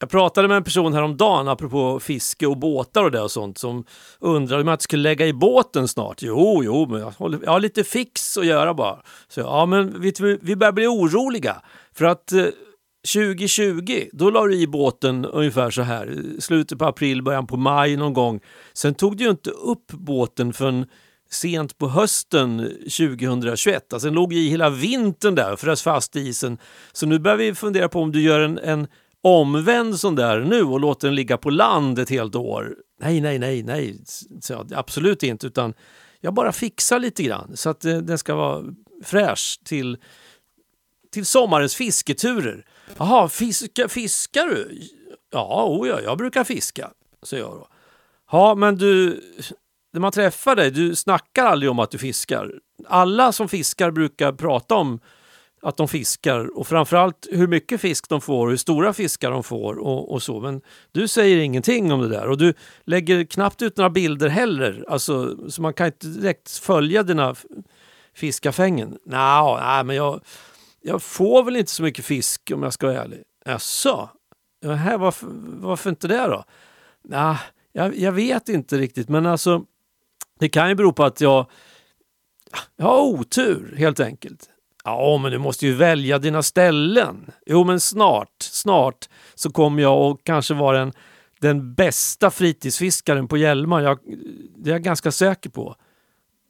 Jag 0.00 0.10
pratade 0.10 0.48
med 0.48 0.56
en 0.56 0.64
person 0.64 0.94
häromdagen 0.94 1.48
apropå 1.48 2.00
fiske 2.00 2.46
och 2.46 2.56
båtar 2.56 3.04
och 3.04 3.10
det 3.10 3.20
och 3.20 3.30
sånt 3.30 3.58
som 3.58 3.84
undrade 4.20 4.62
om 4.62 4.68
jag 4.68 4.74
inte 4.74 4.84
skulle 4.84 5.02
lägga 5.02 5.26
i 5.26 5.32
båten 5.32 5.88
snart. 5.88 6.22
Jo, 6.22 6.60
jo, 6.64 6.86
men 6.86 7.00
jag, 7.00 7.10
håller, 7.10 7.40
jag 7.44 7.50
har 7.50 7.60
lite 7.60 7.84
fix 7.84 8.36
att 8.36 8.46
göra 8.46 8.74
bara. 8.74 8.98
Så 9.28 9.40
ja, 9.40 9.66
men 9.66 10.00
vet 10.00 10.20
vi 10.20 10.56
börjar 10.56 10.72
bli 10.72 10.86
oroliga 10.86 11.62
för 11.94 12.04
att 12.04 12.32
eh, 12.32 12.44
2020, 13.14 14.08
då 14.12 14.30
la 14.30 14.46
du 14.46 14.60
i 14.60 14.66
båten 14.66 15.24
ungefär 15.24 15.70
så 15.70 15.82
här, 15.82 16.22
slutet 16.38 16.78
på 16.78 16.84
april, 16.84 17.22
början 17.22 17.46
på 17.46 17.56
maj 17.56 17.96
någon 17.96 18.12
gång. 18.12 18.40
Sen 18.72 18.94
tog 18.94 19.16
du 19.16 19.24
ju 19.24 19.30
inte 19.30 19.50
upp 19.50 19.86
båten 19.92 20.52
förrän 20.52 20.86
sent 21.30 21.78
på 21.78 21.88
hösten 21.88 22.58
2021. 22.82 23.92
Alltså 23.92 24.08
den 24.08 24.14
låg 24.14 24.32
i 24.32 24.48
hela 24.48 24.70
vintern 24.70 25.34
där 25.34 25.52
och 25.52 25.60
frös 25.60 25.82
fast 25.82 26.16
i 26.16 26.20
isen. 26.20 26.58
Så 26.92 27.06
nu 27.06 27.18
börjar 27.18 27.36
vi 27.36 27.54
fundera 27.54 27.88
på 27.88 28.00
om 28.00 28.12
du 28.12 28.22
gör 28.22 28.40
en, 28.40 28.58
en 28.58 28.86
omvänd 29.22 29.98
sån 29.98 30.14
där 30.14 30.40
nu 30.40 30.62
och 30.62 30.80
låter 30.80 31.08
den 31.08 31.14
ligga 31.14 31.36
på 31.36 31.50
land 31.50 31.98
ett 31.98 32.10
helt 32.10 32.34
år. 32.34 32.74
Nej, 33.00 33.20
nej, 33.20 33.38
nej, 33.38 33.62
nej, 33.62 34.00
så, 34.40 34.66
absolut 34.74 35.22
inte. 35.22 35.46
Utan 35.46 35.74
jag 36.20 36.34
bara 36.34 36.52
fixar 36.52 36.98
lite 36.98 37.22
grann 37.22 37.56
så 37.56 37.70
att 37.70 37.84
eh, 37.84 37.98
den 37.98 38.18
ska 38.18 38.34
vara 38.34 38.64
fräsch 39.04 39.60
till, 39.64 39.98
till 41.10 41.26
sommarens 41.26 41.74
fisketurer. 41.74 42.64
Jaha, 42.98 43.28
fiska, 43.28 43.88
fiskar 43.88 44.46
du? 44.46 44.80
Ja, 45.30 45.66
oh 45.68 45.88
ja, 45.88 46.00
jag 46.00 46.18
brukar 46.18 46.44
fiska, 46.44 46.90
säger 47.22 47.42
jag 47.42 47.52
då. 47.52 47.68
Ja, 48.32 48.54
men 48.54 48.76
du, 48.76 49.20
när 49.92 50.00
man 50.00 50.12
träffar 50.12 50.56
dig, 50.56 50.70
du 50.70 50.96
snackar 50.96 51.46
aldrig 51.46 51.70
om 51.70 51.78
att 51.78 51.90
du 51.90 51.98
fiskar. 51.98 52.52
Alla 52.86 53.32
som 53.32 53.48
fiskar 53.48 53.90
brukar 53.90 54.32
prata 54.32 54.74
om 54.74 55.00
att 55.62 55.76
de 55.76 55.88
fiskar 55.88 56.58
och 56.58 56.66
framförallt 56.66 57.26
hur 57.30 57.46
mycket 57.46 57.80
fisk 57.80 58.08
de 58.08 58.20
får, 58.20 58.46
och 58.46 58.50
hur 58.50 58.56
stora 58.56 58.92
fiskar 58.92 59.30
de 59.30 59.44
får 59.44 59.78
och, 59.78 60.12
och, 60.12 60.22
så. 60.22 60.40
Men 60.40 60.60
du 60.92 61.08
säger 61.08 61.36
ingenting 61.36 61.92
om 61.92 62.00
det 62.00 62.08
där 62.08 62.28
och 62.28 62.38
du 62.38 62.54
lägger 62.84 63.24
knappt 63.24 63.62
ut 63.62 63.76
några 63.76 63.90
bilder 63.90 64.28
heller. 64.28 64.84
Alltså, 64.88 65.36
så 65.50 65.62
man 65.62 65.74
kan 65.74 65.86
inte 65.86 66.06
direkt 66.06 66.58
följa 66.58 67.02
dina 67.02 67.34
fiskafängen. 68.14 68.98
Nej, 69.04 69.56
nej 69.60 69.84
men 69.84 69.96
jag, 69.96 70.20
jag 70.80 71.02
får 71.02 71.42
väl 71.44 71.56
inte 71.56 71.70
så 71.70 71.82
mycket 71.82 72.04
fisk 72.04 72.50
om 72.54 72.62
jag 72.62 72.72
ska 72.72 72.86
vara 72.86 73.02
ärlig. 73.02 73.22
Jaså? 73.44 74.10
Jaha, 74.60 74.98
varför, 74.98 75.26
varför 75.60 75.90
inte 75.90 76.08
det 76.08 76.26
då? 76.26 76.44
Nah, 77.04 77.36
jag, 77.72 77.96
jag 77.96 78.12
vet 78.12 78.48
inte 78.48 78.78
riktigt 78.78 79.08
men 79.08 79.26
alltså 79.26 79.64
det 80.38 80.48
kan 80.48 80.68
ju 80.68 80.74
bero 80.74 80.92
på 80.92 81.04
att 81.04 81.20
jag, 81.20 81.46
jag 82.76 82.86
har 82.86 83.02
otur 83.02 83.74
helt 83.78 84.00
enkelt. 84.00 84.50
Ja, 84.84 85.18
men 85.22 85.32
du 85.32 85.38
måste 85.38 85.66
ju 85.66 85.74
välja 85.74 86.18
dina 86.18 86.42
ställen. 86.42 87.30
Jo, 87.46 87.64
men 87.64 87.80
snart, 87.80 88.34
snart 88.38 89.08
så 89.34 89.50
kommer 89.50 89.82
jag 89.82 89.92
att 89.92 90.24
kanske 90.24 90.54
vara 90.54 90.78
den, 90.78 90.92
den 91.40 91.74
bästa 91.74 92.30
fritidsfiskaren 92.30 93.28
på 93.28 93.36
Hjälmar. 93.36 93.80
Jag, 93.80 93.98
det 94.56 94.70
är 94.70 94.74
jag 94.74 94.82
ganska 94.82 95.12
säker 95.12 95.50
på. 95.50 95.76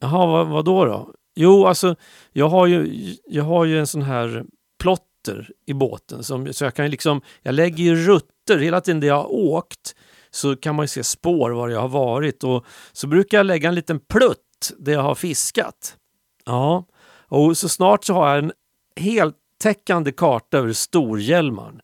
Jaha, 0.01 0.27
vad, 0.27 0.47
vad 0.47 0.65
då 0.65 0.85
då? 0.85 1.13
Jo, 1.41 1.67
alltså 1.67 1.97
jag 2.33 2.49
har 2.49 2.67
ju, 2.67 3.15
jag 3.27 3.45
har 3.45 3.65
ju 3.65 3.79
en 3.79 3.87
sån 3.87 4.03
här 4.03 4.45
plotter 4.81 5.51
i 5.67 5.75
båten. 5.75 6.25
Som, 6.25 6.53
så 6.53 6.65
jag 6.65 6.75
kan 6.75 6.91
liksom, 6.91 7.21
jag 7.43 7.55
lägger 7.55 7.85
ju 7.85 8.07
rutter 8.07 8.59
hela 8.59 8.81
tiden 8.81 9.01
där 9.01 9.09
jag 9.09 9.17
har 9.17 9.33
åkt 9.33 9.95
så 10.31 10.57
kan 10.57 10.75
man 10.75 10.85
ju 10.85 10.89
se 10.89 11.05
spår 11.05 11.51
var 11.51 11.69
jag 11.69 11.81
har 11.81 11.89
varit 11.89 12.45
och 12.45 12.65
så 12.93 13.07
brukar 13.07 13.39
jag 13.39 13.47
lägga 13.47 13.69
en 13.69 13.75
liten 13.75 14.01
plutt 14.01 14.73
där 14.79 14.93
jag 14.93 15.03
har 15.03 15.15
fiskat. 15.15 15.97
Ja, 16.45 16.85
och 17.29 17.57
så 17.57 17.69
snart 17.69 18.05
så 18.05 18.15
har 18.15 18.29
jag 18.29 18.39
en 18.39 18.53
heltäckande 18.97 20.13
karta 20.13 20.59
över 20.59 20.73
Storhjälmaren. 20.73 21.81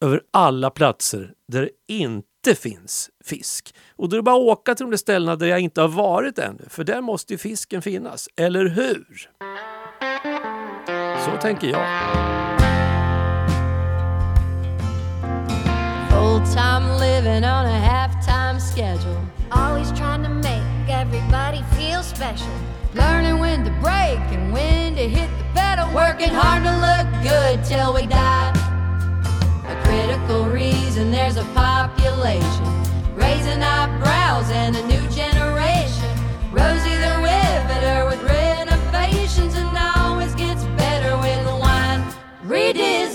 Över 0.00 0.22
alla 0.30 0.70
platser 0.70 1.34
där 1.46 1.62
det 1.62 1.94
inte 1.94 2.27
finns 2.54 3.10
fisk. 3.24 3.74
Och 3.96 4.08
då 4.08 4.16
är 4.16 4.18
det 4.18 4.22
bara 4.22 4.36
att 4.36 4.58
åka 4.58 4.74
till 4.74 4.84
de 4.84 4.90
där 4.90 4.98
ställena 4.98 5.36
där 5.36 5.46
jag 5.46 5.60
inte 5.60 5.80
har 5.80 5.88
varit 5.88 6.38
ännu, 6.38 6.64
för 6.68 6.84
där 6.84 7.00
måste 7.00 7.34
ju 7.34 7.38
fisken 7.38 7.82
finnas, 7.82 8.28
eller 8.36 8.68
hur? 8.68 9.30
Så 11.24 11.40
tänker 11.42 11.68
jag. 11.68 11.86
Full 16.10 16.40
time 16.54 17.00
living 17.00 17.44
on 17.44 17.66
a 17.66 17.78
half-time 17.78 18.60
schedule. 18.60 19.20
Always 19.50 19.88
trying 19.92 20.24
to 20.24 20.30
make 20.30 20.90
everybody 20.90 21.62
feel 21.76 22.02
special. 22.02 22.52
Learning 22.94 23.38
when 23.40 23.64
to 23.64 23.70
break 23.82 24.18
and 24.32 24.52
when 24.52 24.94
to 24.94 25.02
hit 25.02 25.30
the 25.38 25.60
pedal. 25.60 25.86
Working 25.94 26.34
hard 26.34 26.64
to 26.64 26.72
look 26.86 27.06
good 27.22 27.64
till 27.64 27.92
we 27.92 28.06
die. 28.06 28.52
A 29.68 29.84
critical 29.84 30.44
reason 30.46 30.67
there's 31.34 31.46
a 31.46 31.52
population. 31.52 32.64
Raising 33.14 33.62
eyebrows 33.62 34.50
and 34.50 34.74
a 34.74 34.86
new 34.86 35.06
generation. 35.10 36.08
Rosie 36.50 36.96
the 37.04 37.16
Riveter 37.20 38.06
with 38.06 38.22
renovations 38.22 39.54
and 39.54 39.76
always 39.76 40.34
gets 40.34 40.64
better 40.80 41.18
with 41.18 41.44
the 41.44 41.56
wine. 41.60 42.02
Redesigning 42.46 43.07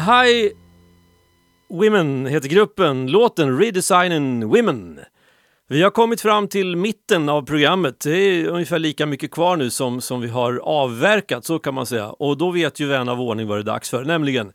High 0.00 0.52
Women 1.70 2.26
heter 2.26 2.48
gruppen, 2.48 3.06
låten 3.06 3.58
Redesigning 3.58 4.48
Women. 4.48 5.00
Vi 5.68 5.82
har 5.82 5.90
kommit 5.90 6.20
fram 6.20 6.48
till 6.48 6.76
mitten 6.76 7.28
av 7.28 7.42
programmet. 7.42 8.00
Det 8.00 8.16
är 8.16 8.46
ungefär 8.48 8.78
lika 8.78 9.06
mycket 9.06 9.30
kvar 9.30 9.56
nu 9.56 9.70
som, 9.70 10.00
som 10.00 10.20
vi 10.20 10.28
har 10.28 10.56
avverkat, 10.56 11.44
så 11.44 11.58
kan 11.58 11.74
man 11.74 11.86
säga. 11.86 12.10
Och 12.10 12.38
då 12.38 12.50
vet 12.50 12.80
ju 12.80 12.86
vän 12.86 13.08
av 13.08 13.20
ordning 13.20 13.46
vad 13.46 13.58
det 13.58 13.62
är 13.62 13.72
dags 13.72 13.90
för, 13.90 14.04
nämligen 14.04 14.52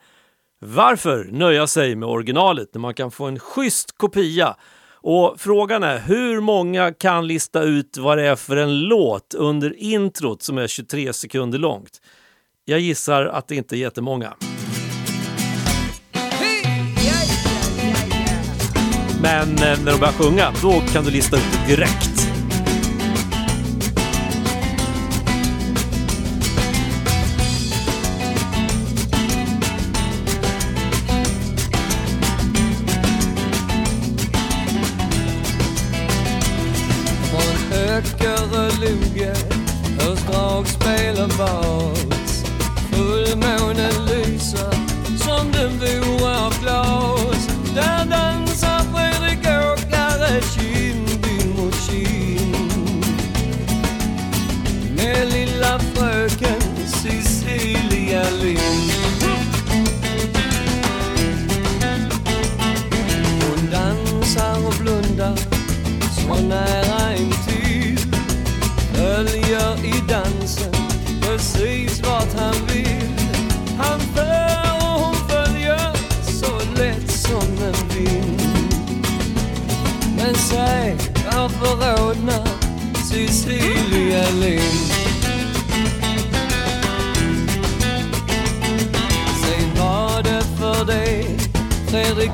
varför 0.60 1.24
nöja 1.32 1.68
sig 1.68 1.96
med 1.96 2.10
originalet 2.10 2.70
när 2.74 2.80
man 2.82 2.94
kan 2.94 3.12
få 3.12 3.26
en 3.26 3.40
schysst 3.40 3.98
kopia? 3.98 4.56
Och 4.92 5.36
frågan 5.38 5.84
är 5.84 6.00
hur 6.00 6.42
många 6.42 6.94
kan 6.94 7.28
lista 7.28 7.62
ut 7.62 7.98
vad 7.98 8.18
det 8.18 8.28
är 8.28 8.36
för 8.36 8.58
en 8.58 8.80
låt 8.80 9.34
under 9.34 9.80
introt 9.80 10.44
som 10.44 10.58
är 10.58 10.68
23 10.68 11.14
sekunder 11.14 11.60
långt? 11.60 12.02
Jag 12.66 12.80
gissar 12.80 13.26
att 13.26 13.48
det 13.48 13.56
inte 13.56 13.76
är 13.76 13.80
jättemånga. 13.80 14.34
Men 19.22 19.50
eh, 19.58 19.80
när 19.84 19.92
de 19.92 20.00
börjar 20.00 20.14
sjunga, 20.14 20.54
då 20.62 20.82
kan 20.94 21.04
du 21.04 21.12
lista 21.12 21.38
ut 21.38 21.44
det 21.52 21.76
direkt. 21.76 22.15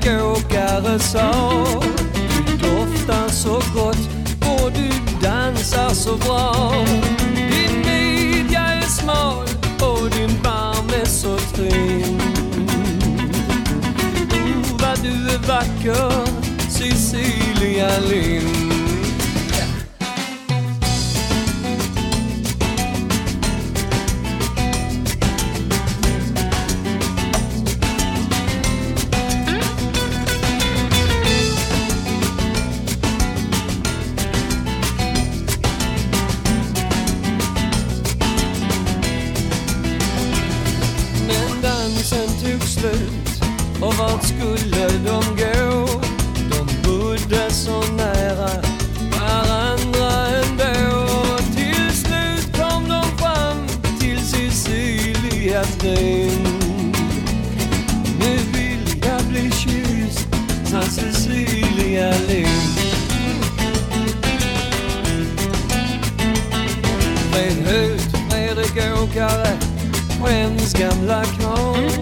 Åkare 0.08 1.00
sa 1.00 1.32
Du 2.48 2.58
doftar 2.58 3.30
så 3.30 3.54
gott 3.54 3.98
och 4.42 4.72
du 4.72 4.90
dansar 5.22 5.90
så 5.90 6.16
bra. 6.16 6.74
Din 7.36 7.80
midja 7.80 8.60
är 8.60 8.82
smal 8.82 9.48
och 9.82 10.10
din 10.10 10.42
barm 10.44 10.90
är 11.02 11.06
så 11.06 11.38
trim. 11.38 12.22
Oh, 14.32 14.82
vad 14.82 15.00
du 15.04 15.30
är 15.34 15.48
vacker, 15.48 16.28
Cecilia 16.70 18.00
Lind. 18.00 18.70
Fredrik 69.12 69.24
Åkare 69.24 69.58
Skäms 70.21 70.74
gamla 70.74 71.24
karl 71.24 72.01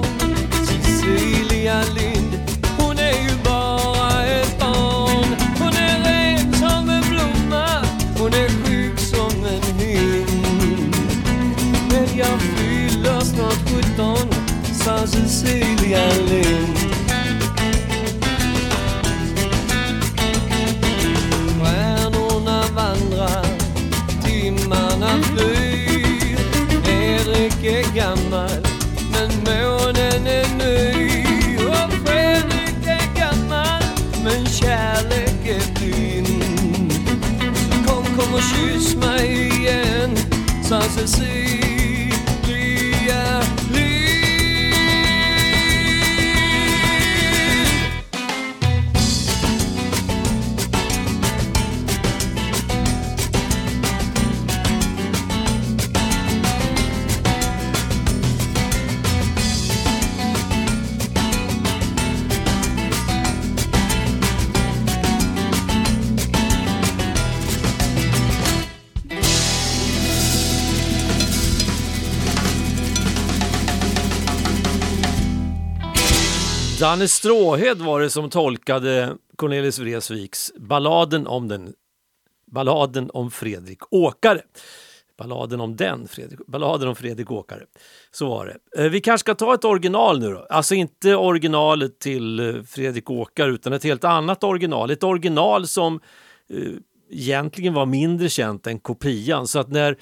Sa 41.07 41.68
Danne 76.79 77.07
Stråhed 77.07 77.81
var 77.81 78.01
det 78.01 78.09
som 78.09 78.29
tolkade 78.29 79.17
Cornelis 79.35 79.79
Vreeswijks 79.79 80.51
balladen 80.55 81.27
om 81.27 81.47
den 81.47 81.73
balladen 82.51 83.09
om 83.13 83.31
Fredrik 83.31 83.79
Åkare. 83.93 84.41
Balladen 85.17 85.61
om 85.61 85.75
den, 85.75 86.07
Fredrik, 86.07 86.39
balladen 86.47 86.87
om 86.87 86.95
Fredrik 86.95 87.31
Åkare. 87.31 87.63
Så 88.11 88.29
var 88.29 88.45
det. 88.45 88.83
Eh, 88.83 88.91
vi 88.91 89.01
kanske 89.01 89.23
ska 89.23 89.35
ta 89.35 89.53
ett 89.53 89.65
original 89.65 90.19
nu 90.19 90.29
då. 90.29 90.47
Alltså 90.49 90.75
inte 90.75 91.15
originalet 91.15 91.99
till 91.99 92.39
eh, 92.39 92.63
Fredrik 92.63 93.09
Åkare 93.09 93.51
utan 93.51 93.73
ett 93.73 93.83
helt 93.83 94.03
annat 94.03 94.43
original. 94.43 94.91
Ett 94.91 95.03
original 95.03 95.67
som 95.67 95.99
eh, 96.49 96.73
egentligen 97.09 97.73
var 97.73 97.85
mindre 97.85 98.29
känt 98.29 98.67
än 98.67 98.79
kopian. 98.79 99.47
Så 99.47 99.59
att 99.59 99.69
när 99.69 99.97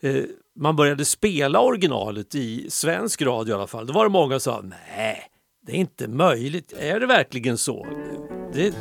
eh, 0.00 0.22
man 0.56 0.76
började 0.76 1.04
spela 1.04 1.60
originalet 1.60 2.34
i 2.34 2.70
svensk 2.70 3.22
radio 3.22 3.52
i 3.52 3.54
alla 3.54 3.66
fall, 3.66 3.86
då 3.86 3.92
var 3.92 4.04
det 4.04 4.10
många 4.10 4.40
som 4.40 4.52
sa 4.52 4.60
nej, 4.96 5.30
det 5.66 5.72
är 5.72 5.76
inte 5.76 6.08
möjligt. 6.08 6.72
Är 6.78 7.00
det 7.00 7.06
verkligen 7.06 7.58
så? 7.58 7.86
Det, 8.52 8.74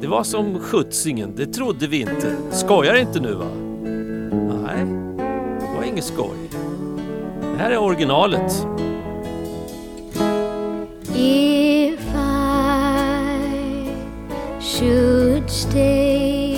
det 0.00 0.06
var 0.06 0.24
som 0.24 0.58
skjutsingen, 0.60 1.36
det 1.36 1.46
trodde 1.46 1.86
vi 1.86 2.00
inte. 2.00 2.36
Skojar 2.50 2.94
inte 2.94 3.20
nu 3.20 3.34
va? 3.34 3.46
Nej, 4.66 4.84
det 5.60 5.76
var 5.76 5.84
inget 5.84 6.04
skoj. 6.04 6.36
Det 7.40 7.56
här 7.58 7.70
är 7.70 7.78
originalet. 7.78 8.66
If 11.14 12.00
I 12.14 13.40
should 14.60 15.50
stay, 15.50 16.54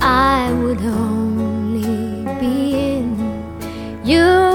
I 0.00 0.52
would 0.52 0.80
only 0.80 2.24
be 2.40 2.76
in 2.96 3.16
your 4.04 4.51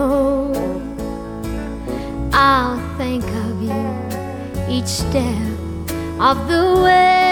know 0.00 0.52
I'll 2.32 2.78
think 2.96 3.24
of 3.44 3.54
you 3.62 3.86
each 4.76 4.86
step 4.86 5.52
of 6.18 6.36
the 6.48 6.64
way. 6.84 7.29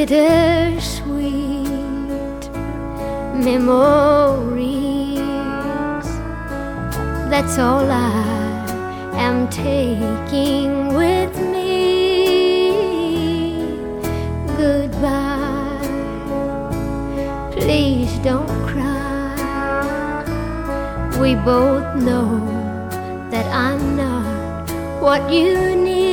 Bittersweet 0.00 1.68
memories. 3.36 5.18
That's 7.28 7.58
all 7.58 7.84
I 7.84 8.64
am 9.16 9.46
taking 9.50 10.94
with 10.94 11.36
me. 11.52 11.76
Goodbye. 14.56 15.84
Please 17.52 18.18
don't 18.20 18.48
cry. 18.72 19.36
We 21.20 21.34
both 21.34 21.96
know 21.96 22.40
that 23.30 23.46
I'm 23.54 23.96
not 23.98 24.70
what 25.02 25.30
you 25.30 25.76
need. 25.76 26.09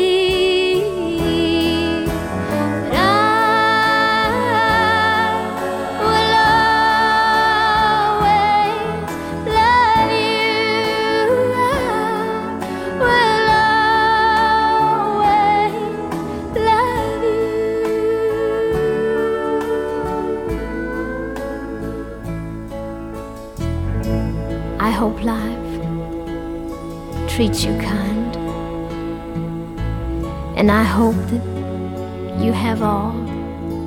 Hope 30.98 31.16
that 31.30 32.44
you 32.44 32.52
have 32.52 32.82
all 32.82 33.12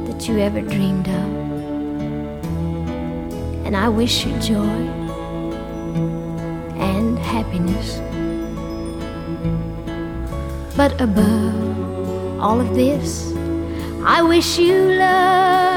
that 0.06 0.28
you 0.28 0.38
ever 0.38 0.60
dreamed 0.60 1.08
of. 1.08 1.30
And 3.66 3.76
I 3.76 3.88
wish 3.88 4.24
you 4.24 4.32
joy 4.38 4.82
and 6.78 7.18
happiness. 7.18 7.98
But 10.76 11.00
above 11.00 12.40
all 12.40 12.60
of 12.60 12.76
this, 12.76 13.32
I 14.04 14.22
wish 14.22 14.56
you 14.56 14.78
love. 14.92 15.69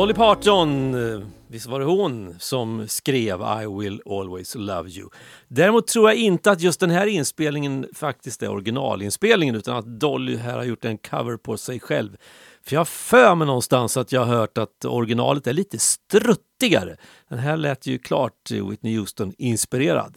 Dolly 0.00 0.14
Parton, 0.14 0.94
eh, 0.94 1.20
visst 1.48 1.66
var 1.66 1.80
det 1.80 1.84
hon 1.86 2.36
som 2.38 2.88
skrev 2.88 3.40
I 3.40 3.66
will 3.66 4.02
always 4.06 4.54
love 4.54 4.90
you. 4.90 5.08
Däremot 5.48 5.86
tror 5.86 6.08
jag 6.08 6.18
inte 6.18 6.50
att 6.50 6.60
just 6.60 6.80
den 6.80 6.90
här 6.90 7.06
inspelningen 7.06 7.86
faktiskt 7.94 8.42
är 8.42 8.50
originalinspelningen 8.50 9.54
utan 9.54 9.76
att 9.76 10.00
Dolly 10.00 10.36
här 10.36 10.56
har 10.56 10.64
gjort 10.64 10.84
en 10.84 10.98
cover 10.98 11.36
på 11.36 11.56
sig 11.56 11.80
själv. 11.80 12.16
För 12.64 12.74
jag 12.74 12.80
har 12.80 12.84
för 12.84 13.34
mig 13.34 13.46
någonstans 13.46 13.96
att 13.96 14.12
jag 14.12 14.24
har 14.24 14.36
hört 14.36 14.58
att 14.58 14.84
originalet 14.84 15.46
är 15.46 15.52
lite 15.52 15.78
struttigare. 15.78 16.96
Den 17.28 17.38
här 17.38 17.56
lät 17.56 17.86
ju 17.86 17.98
klart 17.98 18.50
Whitney 18.50 18.98
Houston-inspirerad. 18.98 20.16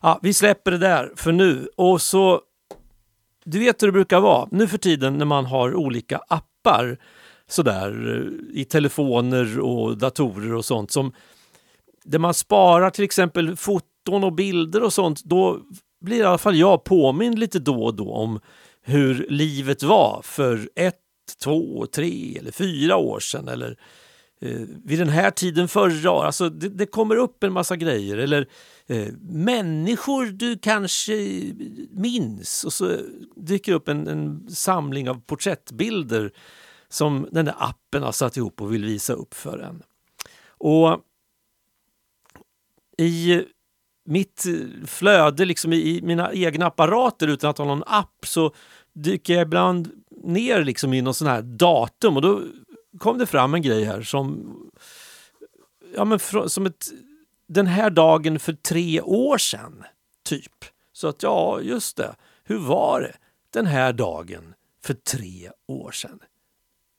Ja, 0.00 0.18
vi 0.22 0.34
släpper 0.34 0.70
det 0.70 0.78
där 0.78 1.12
för 1.16 1.32
nu 1.32 1.68
och 1.76 2.02
så 2.02 2.40
du 3.44 3.58
vet 3.58 3.82
hur 3.82 3.88
det 3.88 3.92
brukar 3.92 4.20
vara 4.20 4.48
nu 4.50 4.68
för 4.68 4.78
tiden 4.78 5.18
när 5.18 5.24
man 5.24 5.46
har 5.46 5.74
olika 5.74 6.20
appar 6.28 6.98
sådär 7.50 8.16
eh, 8.16 8.60
i 8.60 8.64
telefoner 8.64 9.60
och 9.60 9.98
datorer 9.98 10.54
och 10.54 10.64
sånt 10.64 10.90
som 10.90 11.12
där 12.04 12.18
man 12.18 12.34
sparar 12.34 12.90
till 12.90 13.04
exempel 13.04 13.56
foton 13.56 14.24
och 14.24 14.32
bilder 14.32 14.82
och 14.82 14.92
sånt. 14.92 15.24
Då 15.24 15.60
blir 16.00 16.18
i 16.18 16.22
alla 16.22 16.38
fall 16.38 16.56
jag 16.56 16.84
påmind 16.84 17.38
lite 17.38 17.58
då 17.58 17.84
och 17.84 17.94
då 17.94 18.12
om 18.12 18.40
hur 18.82 19.26
livet 19.28 19.82
var 19.82 20.20
för 20.24 20.68
ett, 20.76 21.00
två, 21.42 21.86
tre 21.86 22.36
eller 22.38 22.52
fyra 22.52 22.96
år 22.96 23.20
sedan 23.20 23.48
eller 23.48 23.78
eh, 24.40 24.60
vid 24.84 24.98
den 24.98 25.08
här 25.08 25.30
tiden 25.30 25.68
förra 25.68 26.10
året. 26.10 26.26
Alltså 26.26 26.48
det, 26.48 26.68
det 26.68 26.86
kommer 26.86 27.16
upp 27.16 27.44
en 27.44 27.52
massa 27.52 27.76
grejer 27.76 28.16
eller 28.16 28.48
eh, 28.86 29.08
människor 29.30 30.26
du 30.26 30.58
kanske 30.58 31.12
minns 31.90 32.64
och 32.64 32.72
så 32.72 32.96
dyker 33.36 33.72
upp 33.72 33.88
en, 33.88 34.08
en 34.08 34.50
samling 34.50 35.10
av 35.10 35.20
porträttbilder 35.20 36.32
som 36.94 37.28
den 37.32 37.44
där 37.44 37.54
appen 37.58 38.02
har 38.02 38.12
satt 38.12 38.36
ihop 38.36 38.60
och 38.60 38.74
vill 38.74 38.84
visa 38.84 39.12
upp 39.12 39.34
för 39.34 39.58
en. 39.58 39.82
Och 40.48 41.00
i 42.98 43.42
mitt 44.04 44.44
flöde, 44.86 45.44
liksom 45.44 45.72
i 45.72 46.00
mina 46.02 46.32
egna 46.32 46.66
apparater 46.66 47.28
utan 47.28 47.50
att 47.50 47.58
ha 47.58 47.64
någon 47.64 47.82
app 47.86 48.26
så 48.26 48.54
dyker 48.92 49.34
jag 49.34 49.42
ibland 49.42 49.90
ner 50.10 50.64
liksom 50.64 50.94
i 50.94 51.02
någon 51.02 51.14
sån 51.14 51.28
här 51.28 51.42
datum 51.42 52.16
och 52.16 52.22
då 52.22 52.42
kom 52.98 53.18
det 53.18 53.26
fram 53.26 53.54
en 53.54 53.62
grej 53.62 53.84
här 53.84 54.02
som, 54.02 54.56
ja 55.96 56.04
men 56.04 56.18
som 56.48 56.66
ett, 56.66 56.86
den 57.46 57.66
här 57.66 57.90
dagen 57.90 58.38
för 58.38 58.52
tre 58.52 59.00
år 59.00 59.38
sedan, 59.38 59.84
typ. 60.22 60.64
Så 60.92 61.08
att 61.08 61.22
ja, 61.22 61.60
just 61.60 61.96
det, 61.96 62.14
hur 62.44 62.58
var 62.58 63.00
det 63.00 63.16
den 63.50 63.66
här 63.66 63.92
dagen 63.92 64.54
för 64.84 64.94
tre 64.94 65.50
år 65.66 65.90
sedan? 65.90 66.20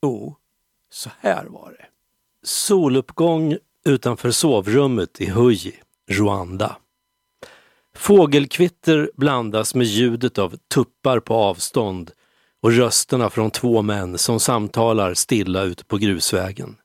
Jo, 0.06 0.36
så 0.92 1.10
här 1.20 1.46
var 1.46 1.76
det. 1.80 1.86
Soluppgång 2.44 3.58
utanför 3.86 4.32
sovrummet 4.32 5.22
i 5.22 5.30
Huji, 5.30 5.74
Rwanda. 6.12 6.78
Fågelkvitter 7.96 9.12
blandas 9.16 9.76
med 9.76 9.88
ljudet 9.88 10.38
av 10.38 10.56
tuppar 10.74 11.20
på 11.20 11.34
avstånd 11.34 12.12
och 12.62 12.72
rösterna 12.72 13.30
från 13.30 13.52
två 13.52 13.82
män 13.82 14.18
som 14.18 14.40
samtalar 14.40 15.14
stilla 15.14 15.64
ute 15.64 15.86
på 15.86 15.98
grusvägen. 15.98 16.78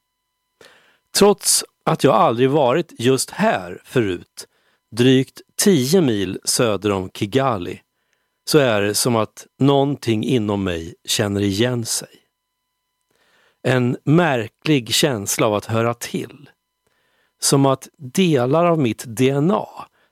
Trots 1.14 1.64
att 1.84 2.04
jag 2.04 2.14
aldrig 2.14 2.50
varit 2.50 2.92
just 2.98 3.30
här 3.30 3.82
förut, 3.84 4.46
drygt 4.90 5.40
10 5.56 6.00
mil 6.00 6.38
söder 6.44 6.92
om 6.92 7.10
Kigali, 7.10 7.80
så 8.44 8.58
är 8.58 8.82
det 8.82 8.94
som 8.94 9.16
att 9.16 9.46
någonting 9.58 10.24
inom 10.24 10.64
mig 10.64 10.94
känner 11.04 11.40
igen 11.40 11.86
sig. 11.86 12.19
En 13.62 13.96
märklig 14.04 14.94
känsla 14.94 15.46
av 15.46 15.54
att 15.54 15.64
höra 15.64 15.94
till. 15.94 16.50
Som 17.40 17.66
att 17.66 17.88
delar 17.96 18.66
av 18.66 18.78
mitt 18.78 19.04
DNA 19.04 19.66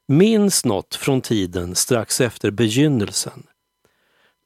minns 0.08 0.64
något 0.64 0.94
från 0.94 1.20
tiden 1.20 1.74
strax 1.74 2.20
efter 2.20 2.50
begynnelsen. 2.50 3.46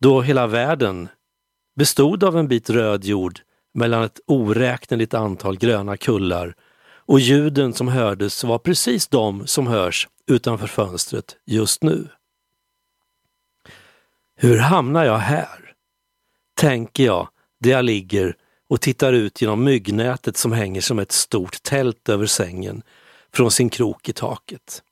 Då 0.01 0.23
hela 0.23 0.47
världen 0.47 1.09
bestod 1.77 2.25
av 2.25 2.39
en 2.39 2.49
bit 2.49 2.71
röd 2.71 3.05
jord 3.05 3.41
mellan 3.75 4.03
ett 4.03 4.21
oräkneligt 4.27 5.15
antal 5.15 5.59
gröna 5.59 5.97
kullar 5.97 6.55
och 7.07 7.21
ljuden 7.21 7.73
som 7.73 7.89
hördes 7.89 8.45
var 8.45 8.59
precis 8.59 9.09
de 9.09 9.47
som 9.47 9.67
hörs 9.67 10.09
utanför 10.27 10.67
fönstret 10.67 11.37
just 11.45 11.83
nu. 11.83 12.09
Hur 14.37 14.59
hamnar 14.59 15.05
jag 15.05 15.19
här? 15.19 15.75
Tänker 16.55 17.05
jag 17.05 17.29
där 17.61 17.71
jag 17.71 17.85
ligger 17.85 18.37
och 18.73 18.81
tittar 18.81 19.13
ut 19.13 19.43
genom 19.43 19.65
myggnätet 19.65 20.37
som 20.37 20.53
hänger 20.53 20.81
som 20.81 20.99
ett 20.99 21.13
stort 21.13 21.63
tält 21.63 22.09
över 22.09 22.27
sängen 22.27 22.83
från 23.35 23.51
sin 23.51 23.71
krok 23.71 24.09
i 24.09 24.13
taket. 24.13 24.83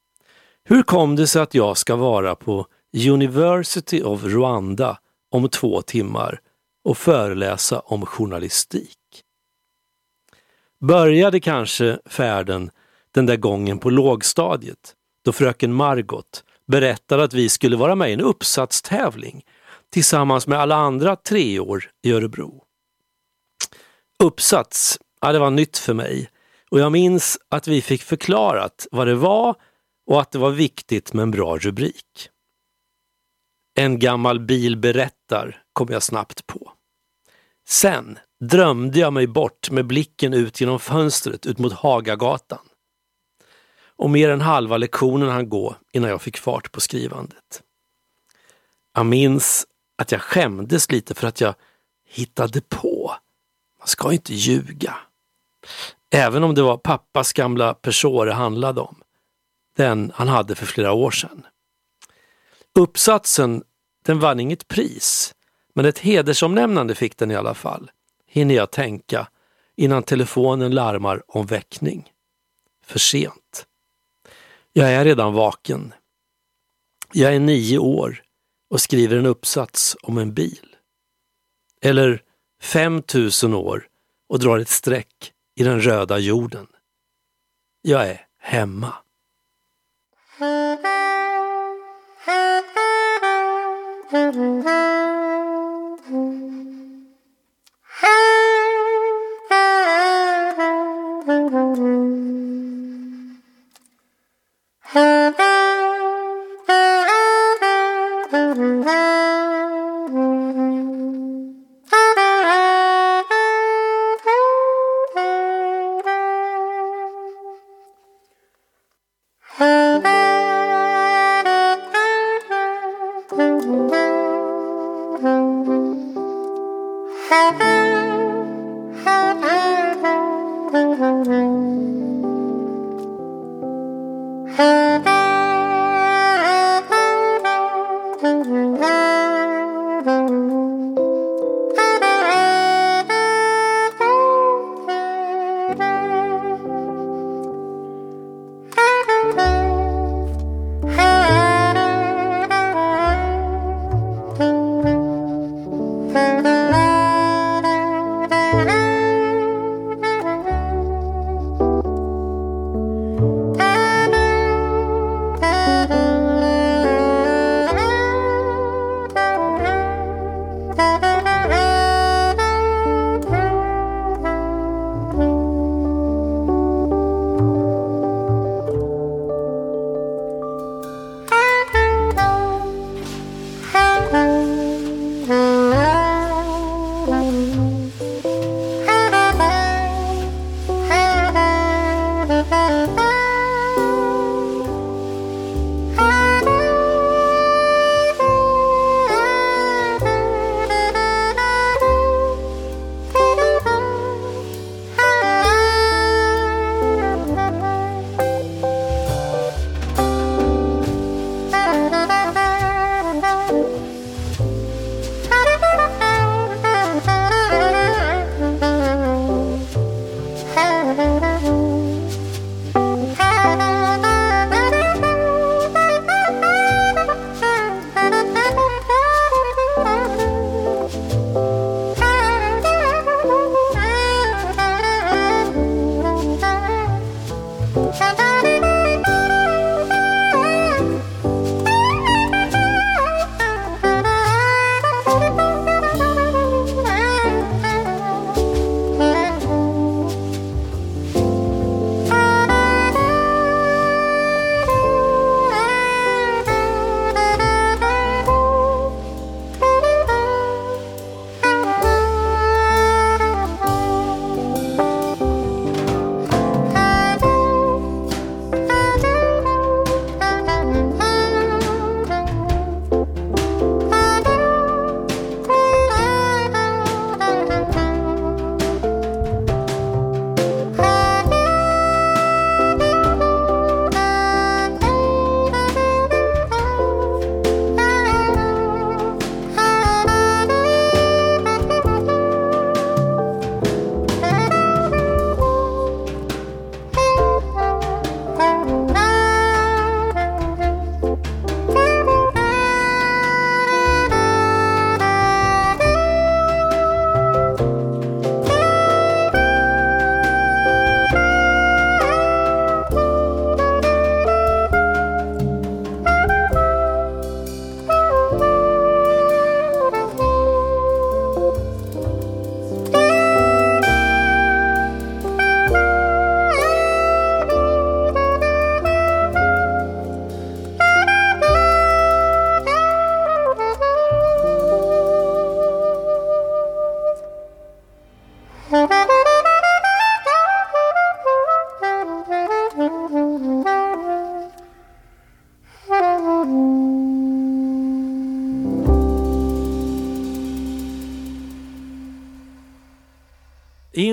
Hur 0.64 0.82
kom 0.82 1.16
det 1.16 1.26
sig 1.26 1.42
att 1.42 1.54
jag 1.54 1.76
ska 1.76 1.96
vara 1.96 2.34
på 2.34 2.66
University 3.10 4.02
of 4.02 4.24
Rwanda 4.24 4.98
om 5.30 5.48
två 5.48 5.82
timmar 5.82 6.40
och 6.84 6.98
föreläsa 6.98 7.80
om 7.80 8.06
journalistik? 8.06 8.98
Började 10.80 11.40
kanske 11.40 11.98
färden 12.06 12.70
den 13.14 13.26
där 13.26 13.36
gången 13.36 13.78
på 13.78 13.90
lågstadiet 13.90 14.94
då 15.24 15.32
fröken 15.32 15.72
Margot 15.72 16.44
berättade 16.66 17.24
att 17.24 17.34
vi 17.34 17.48
skulle 17.48 17.76
vara 17.76 17.94
med 17.94 18.10
i 18.10 18.12
en 18.12 18.20
uppsatstävling 18.20 19.44
tillsammans 19.90 20.46
med 20.46 20.58
alla 20.58 20.76
andra 20.76 21.16
treor 21.16 21.90
i 22.02 22.12
Örebro. 22.12 22.66
Uppsats, 24.22 24.98
ja, 25.20 25.32
det 25.32 25.38
var 25.38 25.50
nytt 25.50 25.78
för 25.78 25.94
mig 25.94 26.30
och 26.70 26.80
jag 26.80 26.92
minns 26.92 27.38
att 27.48 27.68
vi 27.68 27.82
fick 27.82 28.02
förklarat 28.02 28.86
vad 28.90 29.06
det 29.06 29.14
var 29.14 29.54
och 30.06 30.20
att 30.20 30.30
det 30.30 30.38
var 30.38 30.50
viktigt 30.50 31.12
med 31.12 31.22
en 31.22 31.30
bra 31.30 31.58
rubrik. 31.58 32.28
En 33.78 33.98
gammal 33.98 34.40
bil 34.40 34.76
berättar 34.76 35.62
kom 35.72 35.88
jag 35.90 36.02
snabbt 36.02 36.46
på. 36.46 36.72
Sen 37.68 38.18
drömde 38.40 38.98
jag 38.98 39.12
mig 39.12 39.26
bort 39.26 39.70
med 39.70 39.86
blicken 39.86 40.34
ut 40.34 40.60
genom 40.60 40.80
fönstret 40.80 41.46
ut 41.46 41.58
mot 41.58 41.72
Hagagatan. 41.72 42.68
Och 43.96 44.10
mer 44.10 44.30
än 44.30 44.40
halva 44.40 44.76
lektionen 44.76 45.28
hann 45.28 45.48
gå 45.48 45.76
innan 45.92 46.10
jag 46.10 46.22
fick 46.22 46.38
fart 46.38 46.72
på 46.72 46.80
skrivandet. 46.80 47.62
Jag 48.94 49.06
minns 49.06 49.66
att 49.98 50.12
jag 50.12 50.20
skämdes 50.20 50.90
lite 50.90 51.14
för 51.14 51.26
att 51.26 51.40
jag 51.40 51.54
hittade 52.08 52.60
på. 52.60 53.14
Man 53.80 53.88
ska 53.88 54.12
inte 54.12 54.34
ljuga. 54.34 54.96
Även 56.10 56.44
om 56.44 56.54
det 56.54 56.62
var 56.62 56.76
pappas 56.76 57.32
gamla 57.32 57.74
Peugeot 57.74 58.26
det 58.26 58.32
handlade 58.32 58.80
om. 58.80 59.02
Den 59.76 60.12
han 60.14 60.28
hade 60.28 60.54
för 60.54 60.66
flera 60.66 60.92
år 60.92 61.10
sedan. 61.10 61.46
Uppsatsen, 62.78 63.62
den 64.04 64.20
vann 64.20 64.40
inget 64.40 64.68
pris, 64.68 65.34
men 65.74 65.84
ett 65.84 65.98
hedersomnämnande 65.98 66.94
fick 66.94 67.16
den 67.16 67.30
i 67.30 67.34
alla 67.34 67.54
fall, 67.54 67.90
hinner 68.26 68.54
jag 68.54 68.70
tänka 68.70 69.28
innan 69.76 70.02
telefonen 70.02 70.74
larmar 70.74 71.22
om 71.26 71.46
väckning. 71.46 72.12
För 72.84 72.98
sent. 72.98 73.66
Jag 74.72 74.92
är 74.92 75.04
redan 75.04 75.32
vaken. 75.32 75.94
Jag 77.12 77.34
är 77.34 77.40
nio 77.40 77.78
år 77.78 78.22
och 78.70 78.80
skriver 78.80 79.16
en 79.16 79.26
uppsats 79.26 79.96
om 80.02 80.18
en 80.18 80.34
bil. 80.34 80.76
Eller 81.82 82.22
5000 82.60 83.54
år 83.54 83.86
och 84.28 84.38
drar 84.38 84.58
ett 84.58 84.68
streck 84.68 85.32
i 85.54 85.64
den 85.64 85.80
röda 85.80 86.18
jorden. 86.18 86.66
Jag 87.82 88.08
är 88.08 88.26
hemma. 88.38 88.94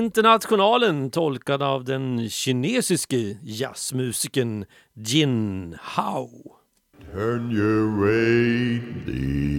Internationalen 0.07 1.09
tolkad 1.11 1.63
av 1.63 1.83
den 1.83 2.29
kinesiske 2.29 3.17
jazzmusikern 3.43 4.65
Jin 4.95 5.75
Hao. 5.81 6.29
Turn 7.11 7.51
your 7.51 7.91
radio. 8.07 9.57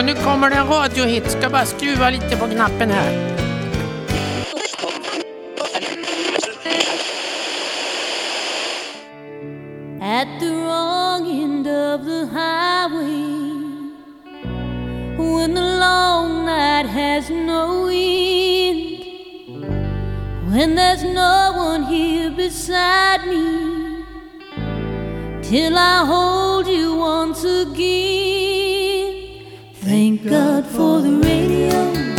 Och 0.00 0.06
nu 0.06 0.14
kommer 0.14 0.50
det 0.50 0.56
en 0.56 0.66
radiohit. 0.66 1.30
Ska 1.30 1.50
bara 1.50 1.66
skruva 1.66 2.10
lite 2.10 2.36
på 2.36 2.46
knappen 2.46 2.90
här. 2.90 3.36
At 10.02 10.40
the 10.40 10.50
wrong 10.50 11.26
end 11.42 11.66
of 11.66 12.04
the 12.04 12.26
highway, 12.26 13.50
when 15.18 15.54
the 15.54 15.78
long 15.80 16.46
night 16.46 16.86
has 16.86 17.30
no 17.30 17.88
end, 17.88 19.04
when 20.52 20.74
there's 20.76 21.04
no 21.04 21.52
one 21.56 21.82
here 21.84 22.30
beside 22.30 23.26
me, 23.26 24.04
till 25.42 25.76
I 25.76 26.04
hold 26.06 26.68
you 26.68 26.96
once 26.96 27.44
again. 27.44 28.29
God 30.24 30.66
for 30.66 31.00
the 31.00 31.12
radio. 31.12 32.09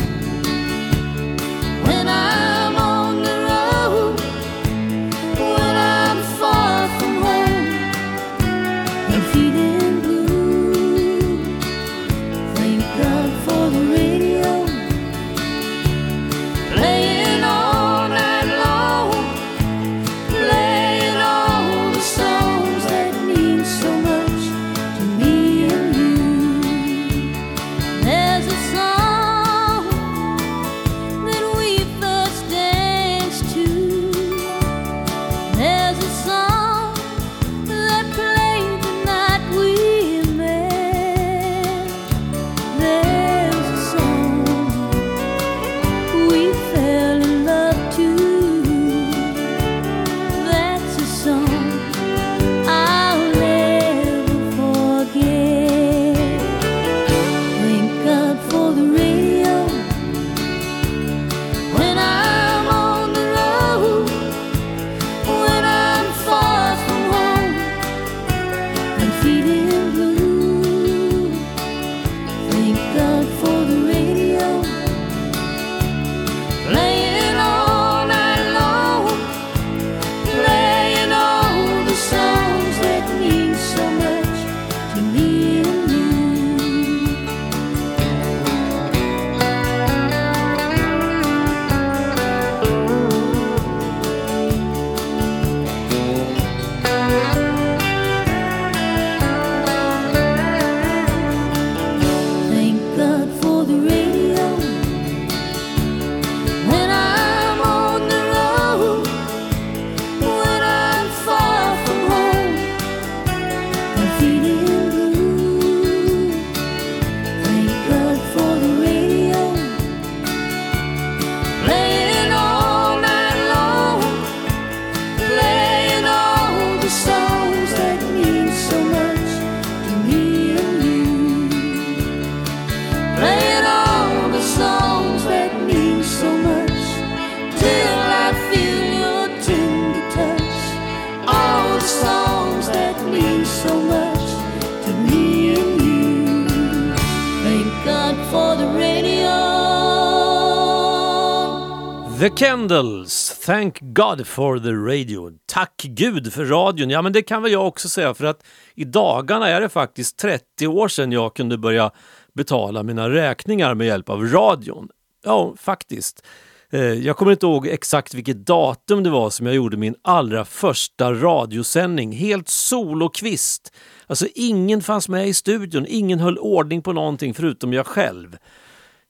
The 152.22 152.30
Kendalls, 152.30 153.40
Thank 153.46 153.80
God 153.82 154.28
for 154.28 154.60
the 154.60 154.74
Radio. 154.74 155.32
Tack 155.46 155.82
Gud 155.84 156.34
för 156.34 156.46
radion. 156.46 156.90
Ja, 156.90 157.02
men 157.02 157.14
det 157.14 157.22
kan 157.22 157.44
väl 157.44 157.52
jag 157.52 157.68
också 157.68 157.90
säga 157.90 158.14
för 158.14 158.26
att 158.26 158.44
i 158.76 158.84
dagarna 158.86 159.50
är 159.50 159.62
det 159.62 159.70
faktiskt 159.70 160.18
30 160.18 160.68
år 160.68 160.88
sedan 160.88 161.12
jag 161.12 161.36
kunde 161.36 161.58
börja 161.58 161.92
betala 162.34 162.84
mina 162.84 163.10
räkningar 163.10 163.74
med 163.74 163.88
hjälp 163.88 164.10
av 164.10 164.28
radion. 164.28 164.90
Ja, 165.24 165.54
faktiskt. 165.58 166.26
Eh, 166.70 166.82
jag 166.82 167.18
kommer 167.18 167.32
inte 167.32 167.46
ihåg 167.46 167.68
exakt 167.68 168.14
vilket 168.14 168.46
datum 168.46 169.04
det 169.04 169.10
var 169.10 169.30
som 169.30 169.46
jag 169.46 169.56
gjorde 169.56 169.78
min 169.78 169.96
allra 170.02 170.46
första 170.46 171.14
radiosändning. 171.14 172.12
Helt 172.12 172.50
solokvist. 172.50 173.74
Alltså 174.08 174.28
ingen 174.36 174.82
fanns 174.82 175.10
med 175.10 175.28
i 175.28 175.34
studion, 175.34 175.86
ingen 175.90 176.20
höll 176.20 176.38
ordning 176.38 176.82
på 176.82 176.94
någonting 176.94 177.34
förutom 177.34 177.74
jag 177.74 177.88
själv. 177.88 178.38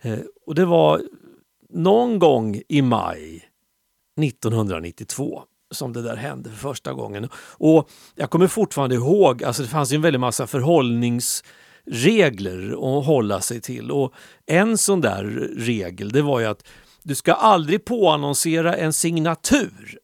Eh, 0.01 0.19
och 0.45 0.55
det 0.55 0.65
var 0.65 1.01
någon 1.73 2.19
gång 2.19 2.61
i 2.67 2.81
maj 2.81 3.43
1992 4.21 5.43
som 5.71 5.93
det 5.93 6.01
där 6.01 6.15
hände 6.15 6.49
för 6.49 6.57
första 6.57 6.93
gången. 6.93 7.29
Och 7.57 7.89
jag 8.15 8.29
kommer 8.29 8.47
fortfarande 8.47 8.95
ihåg, 8.95 9.43
alltså 9.43 9.63
det 9.63 9.69
fanns 9.69 9.91
ju 9.91 9.95
en 9.95 10.01
väldig 10.01 10.19
massa 10.19 10.47
förhållningsregler 10.47 12.71
att 12.71 13.05
hålla 13.05 13.41
sig 13.41 13.61
till. 13.61 13.91
Och 13.91 14.13
en 14.45 14.77
sån 14.77 15.01
där 15.01 15.23
regel, 15.57 16.11
det 16.11 16.21
var 16.21 16.39
ju 16.39 16.45
att 16.45 16.67
du 17.03 17.15
ska 17.15 17.33
aldrig 17.33 17.85
påannonsera 17.85 18.75
en 18.75 18.93
signatur. 18.93 19.97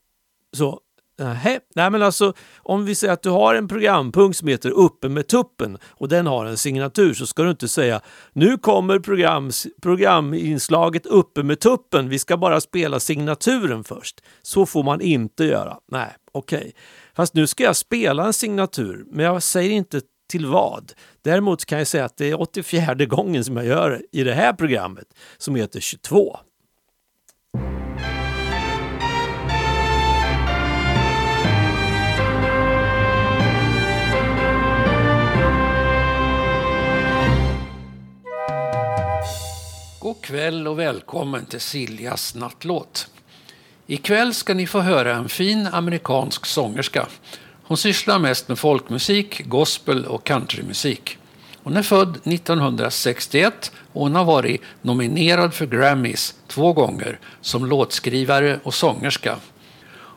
Så 0.57 0.79
Nej, 1.19 1.59
nej 1.75 1.91
men 1.91 2.01
alltså 2.03 2.33
om 2.57 2.85
vi 2.85 2.95
säger 2.95 3.13
att 3.13 3.23
du 3.23 3.29
har 3.29 3.55
en 3.55 3.67
programpunkt 3.67 4.37
som 4.37 4.47
heter 4.47 4.69
Uppe 4.69 5.09
med 5.09 5.27
tuppen 5.27 5.77
och 5.85 6.09
den 6.09 6.27
har 6.27 6.45
en 6.45 6.57
signatur 6.57 7.13
så 7.13 7.25
ska 7.25 7.43
du 7.43 7.49
inte 7.49 7.67
säga 7.67 8.01
nu 8.33 8.57
kommer 8.57 8.99
programs, 8.99 9.67
programinslaget 9.81 11.05
Uppe 11.05 11.43
med 11.43 11.59
tuppen, 11.59 12.09
vi 12.09 12.19
ska 12.19 12.37
bara 12.37 12.61
spela 12.61 12.99
signaturen 12.99 13.83
först. 13.83 14.21
Så 14.41 14.65
får 14.65 14.83
man 14.83 15.01
inte 15.01 15.43
göra. 15.43 15.77
Nej, 15.91 16.15
okej. 16.31 16.57
Okay. 16.57 16.71
Fast 17.15 17.33
nu 17.33 17.47
ska 17.47 17.63
jag 17.63 17.75
spela 17.75 18.25
en 18.25 18.33
signatur, 18.33 19.05
men 19.11 19.25
jag 19.25 19.43
säger 19.43 19.71
inte 19.71 20.01
till 20.29 20.45
vad. 20.45 20.91
Däremot 21.21 21.65
kan 21.65 21.77
jag 21.77 21.87
säga 21.87 22.05
att 22.05 22.17
det 22.17 22.29
är 22.29 22.41
84 22.41 23.05
gången 23.05 23.43
som 23.43 23.57
jag 23.57 23.65
gör 23.65 24.01
i 24.11 24.23
det 24.23 24.33
här 24.33 24.53
programmet 24.53 25.07
som 25.37 25.55
heter 25.55 25.79
22. 25.79 26.37
God 39.99 40.21
kväll 40.21 40.67
och 40.67 40.79
välkommen 40.79 41.45
till 41.45 41.59
Siljas 41.59 42.35
nattlåt. 42.35 43.07
Ikväll 43.87 44.33
ska 44.33 44.53
ni 44.53 44.67
få 44.67 44.79
höra 44.79 45.15
en 45.15 45.29
fin 45.29 45.67
amerikansk 45.71 46.45
sångerska. 46.45 47.07
Hon 47.63 47.77
sysslar 47.77 48.19
mest 48.19 48.47
med 48.47 48.59
folkmusik, 48.59 49.45
gospel 49.45 50.05
och 50.05 50.23
countrymusik. 50.23 51.17
Hon 51.63 51.77
är 51.77 51.81
född 51.81 52.17
1961 52.23 53.71
och 53.93 54.01
hon 54.01 54.15
har 54.15 54.25
varit 54.25 54.61
nominerad 54.81 55.53
för 55.53 55.65
Grammys 55.65 56.35
två 56.47 56.73
gånger 56.73 57.19
som 57.41 57.65
låtskrivare 57.65 58.59
och 58.63 58.73
sångerska. 58.73 59.35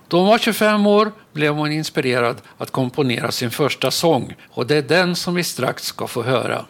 Då 0.08 0.18
hon 0.18 0.26
var 0.26 0.38
25 0.38 0.86
år 0.86 1.12
blev 1.32 1.54
hon 1.54 1.72
inspirerad 1.72 2.36
att 2.58 2.70
komponera 2.70 3.32
sin 3.32 3.50
första 3.50 3.90
sång 3.90 4.34
och 4.50 4.66
det 4.66 4.76
är 4.76 4.82
den 4.82 5.16
som 5.16 5.34
vi 5.34 5.44
strax 5.44 5.84
ska 5.84 6.06
få 6.06 6.22
höra. 6.22 6.64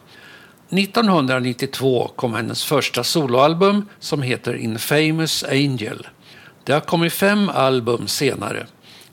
1992 0.71 2.11
kom 2.17 2.35
hennes 2.35 2.65
första 2.65 3.05
soloalbum 3.05 3.89
som 3.99 4.23
heter 4.23 4.55
Infamous 4.55 5.45
Angel. 5.45 6.07
Det 6.65 6.73
har 6.73 6.81
kommit 6.81 7.13
fem 7.13 7.49
album 7.49 8.09
senare. 8.09 8.67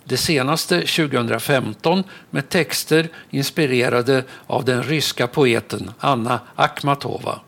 Det 0.03 0.17
senaste 0.17 0.81
2015 0.81 2.03
med 2.29 2.49
texter 2.49 3.09
inspirerade 3.29 4.23
av 4.47 4.65
den 4.65 4.83
ryska 4.83 5.27
poeten 5.27 5.91
Anna 5.99 6.39
Akhmatova. 6.55 7.39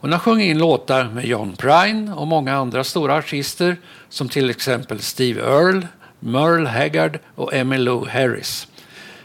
Hon 0.00 0.12
har 0.12 0.18
sjungit 0.18 0.50
in 0.50 0.58
låtar 0.58 1.04
med 1.04 1.24
John 1.24 1.56
Prine 1.56 2.12
och 2.12 2.26
många 2.26 2.56
andra 2.56 2.84
stora 2.84 3.16
artister 3.16 3.76
som 4.08 4.28
till 4.28 4.50
exempel 4.50 5.00
Steve 5.00 5.40
Earle, 5.40 5.88
Merle 6.20 6.68
Haggard 6.68 7.18
och 7.34 7.54
Emmylou 7.54 8.06
Harris. 8.08 8.68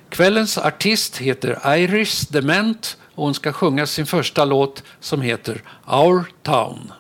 Kvällens 0.10 0.58
artist 0.58 1.18
heter 1.18 1.76
Iris 1.78 2.28
Dement 2.28 2.98
och 3.16 3.24
hon 3.24 3.34
ska 3.34 3.54
sjunga 3.54 3.86
sin 3.86 4.06
första 4.06 4.46
låt 4.46 4.84
som 5.00 5.22
heter 5.22 5.62
Our 5.88 6.26
Town. 6.44 6.92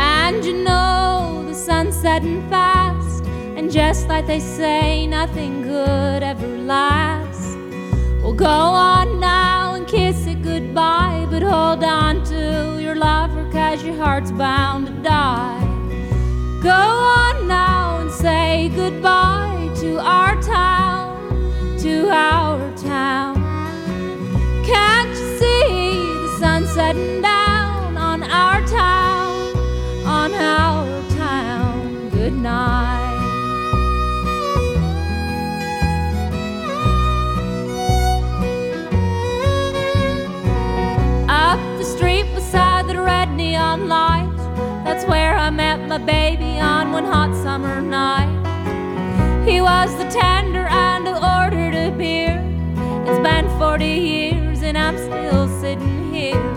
And 0.00 0.44
you 0.44 0.64
know 0.64 1.44
the 1.48 1.54
sun's 1.54 2.02
setting 2.02 2.42
fast, 2.50 3.24
and 3.56 3.72
just 3.72 4.08
like 4.08 4.26
they 4.26 4.40
say, 4.40 5.06
nothing 5.06 5.62
good 5.62 6.22
ever 6.22 6.58
lasts. 6.58 7.56
Well, 8.22 8.32
go 8.32 8.46
on 8.46 9.20
now 9.20 9.74
and 9.74 9.86
kiss 9.86 10.26
it 10.26 10.42
goodbye, 10.42 11.26
but 11.30 11.42
hold 11.42 11.84
on 11.84 12.24
to 12.24 12.80
your 12.80 12.94
lover, 12.94 13.50
cause 13.52 13.82
your 13.84 13.96
heart's 13.96 14.32
bound 14.32 14.86
to 14.86 14.92
die. 15.02 15.67
Go 16.68 16.74
on 16.74 17.48
now 17.48 18.00
and 18.00 18.10
say 18.10 18.68
goodbye 18.76 19.70
to 19.76 19.98
our 20.00 20.34
town, 20.42 21.78
to 21.78 22.10
our 22.10 22.58
town. 22.76 23.36
Can't 24.66 25.08
you 25.08 25.38
see 25.38 25.96
the 26.24 26.36
sun 26.38 26.66
setting 26.66 27.22
down 27.22 27.96
on 27.96 28.22
our 28.22 28.60
town, 28.66 29.56
on 30.04 30.34
our 30.34 30.86
town? 31.16 32.10
Good 32.10 32.34
night. 32.34 33.16
Up 41.30 41.60
the 41.78 41.84
street 41.84 42.26
beside 42.34 42.88
the 42.88 43.00
red 43.00 43.34
neon 43.36 43.88
light, 43.88 44.07
I 45.48 45.50
met 45.50 45.88
my 45.88 45.96
baby 45.96 46.60
on 46.60 46.92
one 46.92 47.06
hot 47.06 47.34
summer 47.42 47.80
night. 47.80 48.28
He 49.48 49.62
was 49.62 49.90
the 49.96 50.04
tender 50.10 50.66
and 50.68 51.08
I 51.08 51.42
ordered 51.42 51.74
a 51.74 51.90
beer. 51.90 52.44
It's 53.06 53.18
been 53.20 53.48
40 53.58 53.86
years 53.86 54.60
and 54.60 54.76
I'm 54.76 54.98
still 54.98 55.48
sitting 55.58 56.12
here. 56.12 56.52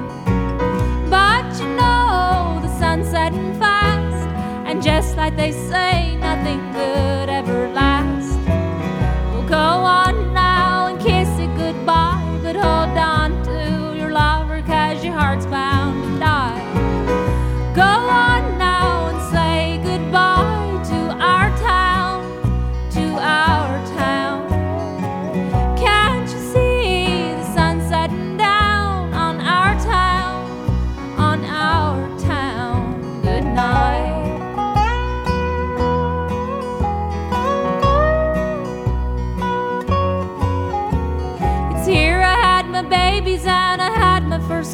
But 1.10 1.46
you 1.62 1.70
know 1.70 2.60
the 2.62 2.80
sun's 2.80 3.08
setting 3.08 3.58
fast, 3.58 4.28
and 4.68 4.84
just 4.84 5.16
like 5.16 5.38
they 5.38 5.54
say, 5.54 6.18
nothing 6.18 6.60
good 6.74 7.30
ever 7.30 7.70
lasts. 7.70 7.91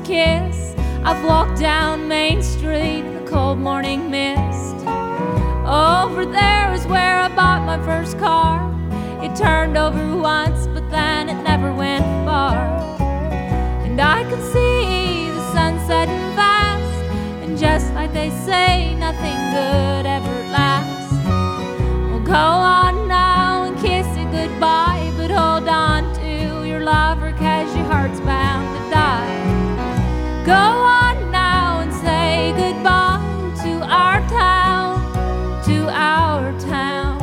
Kiss. 0.08 0.74
I've 1.04 1.22
walked 1.26 1.60
down 1.60 2.08
Main 2.08 2.42
Street, 2.42 3.02
the 3.02 3.30
cold 3.30 3.60
morning 3.60 4.10
mist. 4.10 4.76
Over 5.68 6.26
there 6.26 6.74
is 6.74 6.88
where 6.88 7.20
I 7.20 7.28
bought 7.28 7.66
my 7.66 7.78
first 7.86 8.18
car. 8.18 8.74
It 9.22 9.36
turned 9.36 9.78
over 9.78 10.16
once, 10.16 10.66
but 10.68 10.90
then 10.90 11.28
it 11.28 11.44
never 11.44 11.74
went 11.74 12.06
far. 12.26 12.56
And 13.84 14.00
I 14.00 14.24
can 14.30 14.42
see 14.54 15.30
the 15.30 15.52
sun 15.52 15.78
setting 15.86 16.24
fast, 16.38 17.04
and 17.44 17.58
just 17.58 17.94
like 17.94 18.14
they 18.14 18.30
say, 18.30 18.96
nothing 18.96 19.38
good 19.52 20.06
ever 20.06 20.38
lasts. 20.56 21.18
Well, 22.10 22.22
go 22.22 22.48
on 22.80 23.10
now 23.10 23.66
and 23.66 23.76
kiss 23.76 24.08
it 24.16 24.32
goodbye, 24.32 25.12
but 25.18 25.32
hold 25.32 25.68
on 25.68 26.16
to 26.22 26.66
your 26.66 26.80
lover, 26.80 27.34
cause 27.34 27.76
your 27.76 27.86
heart's 27.86 28.22
bound. 28.22 28.67
Go 30.48 30.54
on 30.54 31.30
now 31.30 31.82
and 31.82 31.94
say 31.94 32.54
goodbye 32.56 33.20
to 33.64 33.82
our 33.82 34.22
town, 34.30 35.02
to 35.66 35.90
our 35.90 36.58
town. 36.58 37.20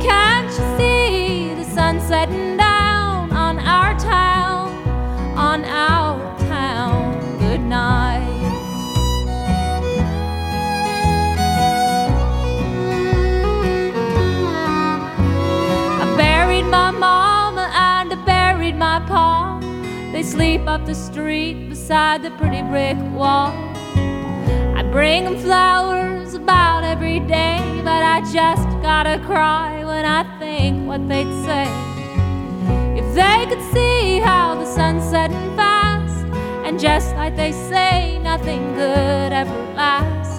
Can't 0.00 0.48
you 0.48 0.78
see 0.78 1.52
the 1.52 1.64
sun 1.64 2.00
setting 2.00 2.56
down 2.56 3.30
on 3.32 3.58
our 3.58 3.92
town, 3.98 4.72
on 5.36 5.62
our 5.66 6.38
town? 6.48 7.38
Good 7.38 7.60
night. 7.60 8.24
I 16.00 16.16
buried 16.16 16.64
my 16.64 16.92
mama 16.92 17.70
and 17.74 18.10
I 18.10 18.24
buried 18.24 18.76
my 18.76 19.00
pa. 19.00 19.60
They 20.12 20.22
sleep 20.22 20.62
up 20.66 20.86
the 20.86 20.94
street 20.94 21.69
beside 21.90 22.22
the 22.22 22.30
pretty 22.38 22.62
brick 22.62 22.96
wall. 23.18 23.52
I 24.78 24.82
bring 24.92 25.26
'em 25.26 25.36
flowers 25.38 26.34
about 26.34 26.84
every 26.84 27.18
day, 27.18 27.58
but 27.82 28.02
I 28.14 28.20
just 28.32 28.68
gotta 28.80 29.18
cry 29.30 29.82
when 29.84 30.04
I 30.04 30.22
think 30.38 30.86
what 30.86 31.00
they'd 31.08 31.34
say. 31.44 31.66
If 33.00 33.06
they 33.12 33.38
could 33.50 33.64
see 33.74 34.20
how 34.20 34.54
the 34.54 34.66
sun's 34.66 35.02
setting 35.02 35.48
fast, 35.56 36.24
and 36.64 36.78
just 36.78 37.08
like 37.16 37.34
they 37.34 37.50
say, 37.50 38.20
nothing 38.22 38.62
good 38.82 39.32
ever 39.40 39.60
lasts. 39.74 40.38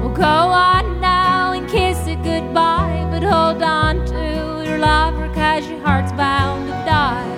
Well, 0.00 0.14
go 0.26 0.38
on 0.68 1.00
now 1.00 1.52
and 1.56 1.66
kiss 1.70 2.06
it 2.06 2.22
goodbye, 2.22 3.00
but 3.10 3.22
hold 3.22 3.62
on 3.62 4.04
to 4.12 4.22
your 4.66 4.78
lover, 4.90 5.26
cause 5.32 5.66
your 5.70 5.80
heart's 5.86 6.12
bound 6.12 6.60
to 6.68 6.76
die. 6.96 7.30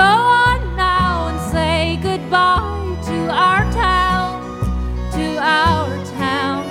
Go 0.00 0.10
on 0.44 0.47
goodbye 2.28 2.98
to 3.06 3.30
our 3.30 3.64
town, 3.72 4.42
to 5.12 5.38
our 5.40 5.88
town. 6.04 6.68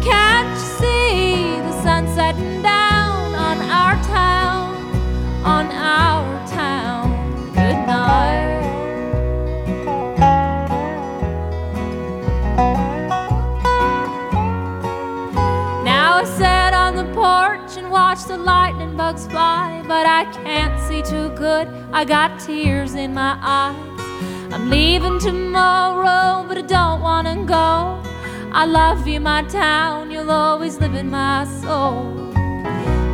Can't 0.00 0.48
you 0.50 0.60
see 0.78 1.56
the 1.60 1.82
sun 1.82 2.06
setting 2.14 2.62
down 2.62 3.34
on 3.34 3.58
our 3.58 3.96
town, 4.04 4.76
on 5.44 5.66
our 5.72 6.46
town? 6.46 7.10
Good 7.54 7.74
night. 7.88 8.60
Now 15.84 16.18
I 16.18 16.24
sat 16.24 16.72
on 16.72 16.94
the 16.94 17.12
porch 17.14 17.76
and 17.76 17.90
watched 17.90 18.28
the 18.28 18.38
lightning 18.38 18.96
bugs 18.96 19.26
fly, 19.26 19.82
but 19.88 20.06
I 20.06 20.24
can't 20.44 20.78
see 20.86 21.02
too 21.02 21.30
good. 21.30 21.66
I 21.92 22.04
got 22.04 22.38
tears 22.38 22.94
in 22.94 23.12
my 23.12 23.36
eyes. 23.42 23.89
I'm 24.52 24.68
leaving 24.68 25.18
tomorrow, 25.20 26.44
but 26.48 26.58
I 26.58 26.62
don't 26.62 27.00
wanna 27.00 27.36
go. 27.44 28.02
I 28.52 28.64
love 28.66 29.06
you, 29.06 29.20
my 29.20 29.42
town, 29.44 30.10
you'll 30.10 30.30
always 30.30 30.78
live 30.80 30.94
in 30.94 31.08
my 31.08 31.44
soul. 31.62 32.32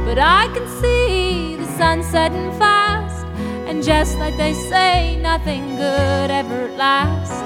But 0.06 0.18
I 0.18 0.48
can 0.54 0.66
see 0.80 1.56
the 1.56 1.66
sun 1.76 2.02
setting 2.02 2.50
fast, 2.58 3.26
and 3.68 3.82
just 3.82 4.16
like 4.18 4.36
they 4.38 4.54
say, 4.54 5.18
nothing 5.20 5.76
good 5.76 6.30
ever 6.30 6.68
lasts. 6.76 7.42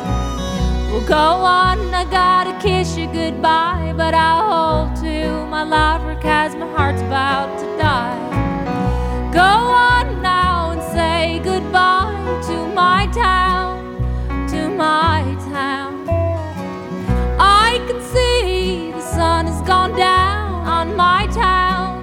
Well, 0.91 1.07
go 1.07 1.26
on, 1.45 1.93
I 1.93 2.05
gotta 2.05 2.55
kiss 2.61 2.97
you 2.97 3.07
goodbye, 3.07 3.93
but 3.97 4.14
I'll 4.14 4.86
hold 4.86 4.97
to 5.03 5.47
my 5.47 5.64
lover, 5.64 6.14
cause 6.20 6.55
my 6.55 6.68
heart's 6.76 7.03
about 7.03 7.59
to 7.59 7.66
die. 7.76 8.18
Go 9.32 9.41
on 9.41 10.22
now 10.22 10.70
and 10.72 10.82
say 10.93 11.41
goodbye 11.43 12.14
to 12.49 12.57
my 12.74 13.07
town, 13.12 13.68
to 13.68 13.70
my 14.81 15.37
town. 15.53 16.09
I 17.39 17.85
can 17.87 18.01
see 18.01 18.93
the 18.93 19.03
sun 19.03 19.47
has 19.47 19.61
gone 19.72 19.95
down 19.95 20.49
on 20.78 20.97
my 20.97 21.26
town, 21.26 22.03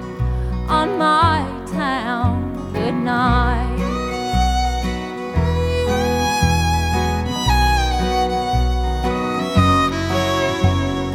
on 0.68 0.88
my 0.96 1.38
town. 1.66 2.32
Good 2.72 2.94
night. 2.94 3.78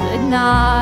Good 0.02 0.24
night. 0.30 0.73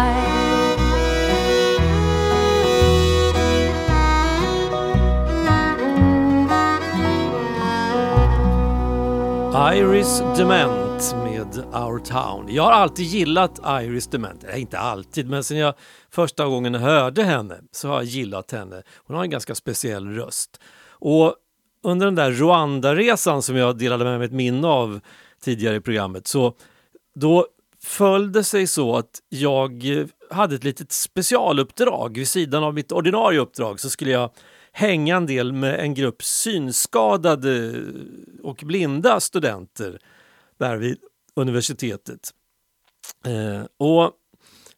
Iris 9.74 10.20
Dement 10.38 11.16
med 11.24 11.58
Our 11.74 12.00
Town. 12.00 12.56
Jag 12.56 12.64
har 12.64 12.72
alltid 12.72 13.06
gillat 13.06 13.60
Iris 13.66 14.08
Dement. 14.08 14.44
Eller 14.44 14.58
inte 14.58 14.80
alltid, 14.80 15.30
men 15.30 15.44
sen 15.44 15.58
jag 15.58 15.74
första 16.10 16.46
gången 16.46 16.76
hörde 16.76 17.24
henne 17.24 17.60
så 17.72 17.88
har 17.88 17.96
jag 17.96 18.04
gillat 18.04 18.52
henne. 18.52 18.84
Hon 18.96 19.16
har 19.16 19.24
en 19.24 19.30
ganska 19.30 19.56
speciell 19.56 20.08
röst. 20.08 20.62
Och 20.90 21.36
under 21.84 22.06
den 22.06 22.16
där 22.16 22.32
Rwanda-resan 22.32 23.42
som 23.42 23.56
jag 23.56 23.78
delade 23.78 24.04
med 24.04 24.18
mig 24.18 24.26
ett 24.26 24.32
minne 24.32 24.68
av 24.68 25.00
tidigare 25.44 25.76
i 25.76 25.82
programmet 25.82 26.28
så 26.28 26.54
då 27.16 27.48
föll 27.84 28.32
det 28.32 28.44
sig 28.44 28.68
så 28.68 28.98
att 28.98 29.20
jag 29.30 29.86
hade 30.32 30.56
ett 30.56 30.64
litet 30.64 30.92
specialuppdrag. 30.92 32.18
Vid 32.18 32.28
sidan 32.28 32.64
av 32.64 32.74
mitt 32.74 32.92
ordinarie 32.92 33.40
uppdrag 33.40 33.80
så 33.80 33.90
skulle 33.90 34.12
jag 34.12 34.30
hänga 34.72 35.16
en 35.16 35.26
del 35.26 35.54
med 35.54 35.80
en 35.80 35.94
grupp 35.94 36.24
synskadade 36.24 37.84
och 38.44 38.64
blinda 38.66 39.20
studenter 39.20 40.00
där 40.58 40.78
vid 40.78 40.98
universitetet. 41.36 42.34
Eh, 43.26 43.66
och 43.78 44.12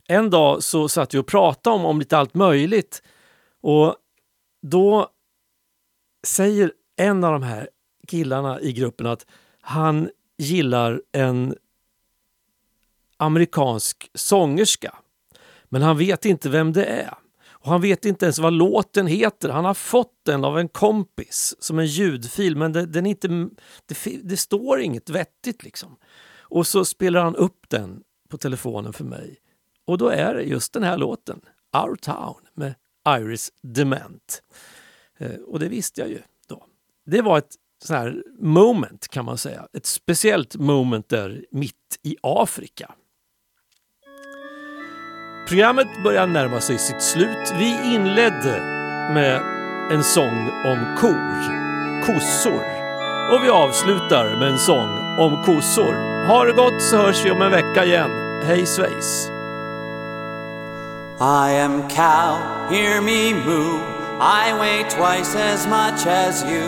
en 0.07 0.29
dag 0.29 0.63
så 0.63 0.89
satt 0.89 1.13
vi 1.13 1.17
och 1.17 1.27
pratade 1.27 1.75
om, 1.75 1.85
om 1.85 1.99
lite 1.99 2.17
allt 2.17 2.33
möjligt 2.33 3.03
och 3.61 3.95
då 4.61 5.09
säger 6.27 6.71
en 6.95 7.23
av 7.23 7.31
de 7.31 7.43
här 7.43 7.69
killarna 8.07 8.61
i 8.61 8.73
gruppen 8.73 9.07
att 9.07 9.25
han 9.61 10.09
gillar 10.37 11.01
en 11.11 11.55
amerikansk 13.17 14.09
sångerska. 14.13 14.95
Men 15.65 15.81
han 15.81 15.97
vet 15.97 16.25
inte 16.25 16.49
vem 16.49 16.73
det 16.73 16.85
är. 16.85 17.13
Och 17.63 17.69
Han 17.69 17.81
vet 17.81 18.05
inte 18.05 18.25
ens 18.25 18.39
vad 18.39 18.53
låten 18.53 19.07
heter. 19.07 19.49
Han 19.49 19.65
har 19.65 19.73
fått 19.73 20.13
den 20.25 20.45
av 20.45 20.59
en 20.59 20.67
kompis 20.69 21.55
som 21.59 21.79
en 21.79 21.85
ljudfil 21.85 22.55
men 22.55 22.73
det, 22.73 22.85
den 22.85 23.05
är 23.05 23.09
inte, 23.09 23.27
det, 23.85 24.17
det 24.23 24.37
står 24.37 24.81
inget 24.81 25.09
vettigt. 25.09 25.63
liksom. 25.63 25.97
Och 26.39 26.67
så 26.67 26.85
spelar 26.85 27.23
han 27.23 27.35
upp 27.35 27.69
den 27.69 28.03
på 28.29 28.37
telefonen 28.37 28.93
för 28.93 29.03
mig. 29.03 29.37
Och 29.85 29.97
då 29.97 30.09
är 30.09 30.35
det 30.35 30.43
just 30.43 30.73
den 30.73 30.83
här 30.83 30.97
låten, 30.97 31.41
Our 31.77 31.95
Town 31.95 32.41
med 32.53 32.75
Iris 33.09 33.51
Dement. 33.61 34.43
Eh, 35.17 35.35
och 35.35 35.59
det 35.59 35.67
visste 35.67 36.01
jag 36.01 36.09
ju 36.09 36.19
då. 36.47 36.65
Det 37.05 37.21
var 37.21 37.37
ett 37.37 37.55
sån 37.83 37.95
här 37.95 38.23
moment 38.39 39.07
kan 39.07 39.25
man 39.25 39.37
säga. 39.37 39.67
Ett 39.73 39.85
speciellt 39.85 40.55
moment 40.55 41.09
där 41.09 41.45
mitt 41.51 41.99
i 42.03 42.15
Afrika. 42.21 42.95
Programmet 45.47 46.03
börjar 46.03 46.27
närma 46.27 46.61
sig 46.61 46.77
sitt 46.77 47.01
slut. 47.01 47.53
Vi 47.57 47.95
inledde 47.95 48.61
med 49.13 49.41
en 49.91 50.03
sång 50.03 50.49
om 50.65 50.95
kor, 50.97 51.33
kossor. 52.05 52.63
Och 53.31 53.43
vi 53.43 53.49
avslutar 53.49 54.39
med 54.39 54.49
en 54.49 54.57
sång 54.57 55.17
om 55.19 55.43
kossor. 55.43 56.25
Ha 56.27 56.45
det 56.45 56.51
gott 56.51 56.81
så 56.81 56.97
hörs 56.97 57.25
vi 57.25 57.31
om 57.31 57.41
en 57.41 57.51
vecka 57.51 57.85
igen. 57.85 58.11
Hej 58.43 58.65
svejs! 58.65 59.29
I 61.19 61.59
am 61.61 61.89
cow, 61.89 62.37
hear 62.69 63.01
me 63.01 63.33
moo. 63.33 63.79
I 64.19 64.53
weigh 64.59 64.83
twice 64.89 65.35
as 65.35 65.67
much 65.67 66.07
as 66.07 66.43
you, 66.43 66.63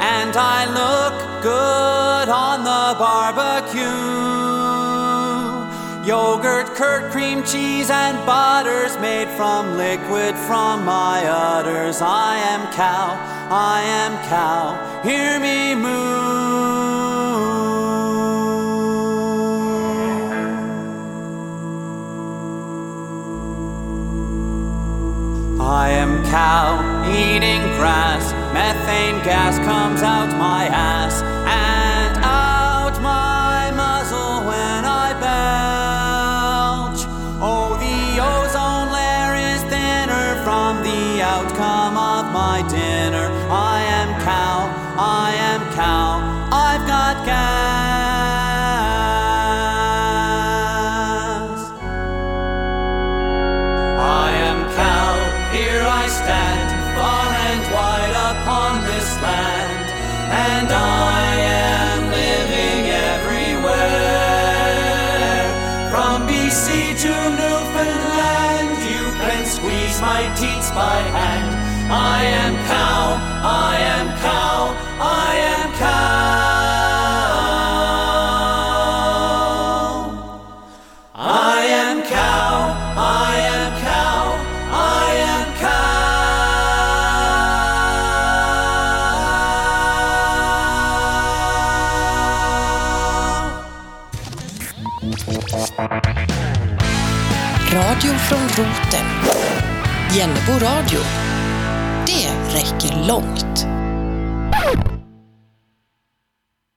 and 0.00 0.36
I 0.36 0.66
look 0.66 1.42
good 1.42 2.28
on 2.28 2.64
the 2.64 2.96
barbecue. 2.98 4.59
Yogurt, 6.10 6.66
curd, 6.74 7.12
cream, 7.12 7.44
cheese, 7.44 7.88
and 7.88 8.16
butters 8.26 8.98
made 8.98 9.28
from 9.36 9.76
liquid 9.76 10.34
from 10.36 10.84
my 10.84 11.24
udders. 11.24 12.02
I 12.02 12.36
am 12.36 12.66
cow, 12.72 13.16
I 13.48 13.82
am 13.82 14.18
cow, 14.28 15.02
hear 15.04 15.38
me 15.38 15.76
moo. 15.76 16.80
I 25.62 25.90
am 25.90 26.24
cow 26.24 27.04
eating 27.06 27.62
grass, 27.78 28.32
methane 28.52 29.22
gas 29.22 29.58
comes 29.60 30.02
out 30.02 30.36
my 30.36 30.66
ass 30.66 31.39
hand. 71.16 71.92
I 71.92 72.24
am 72.24 72.49
Jennebo 100.14 100.52
radio. 100.52 101.00
Det 102.06 102.54
räcker 102.54 103.08
långt. 103.08 103.49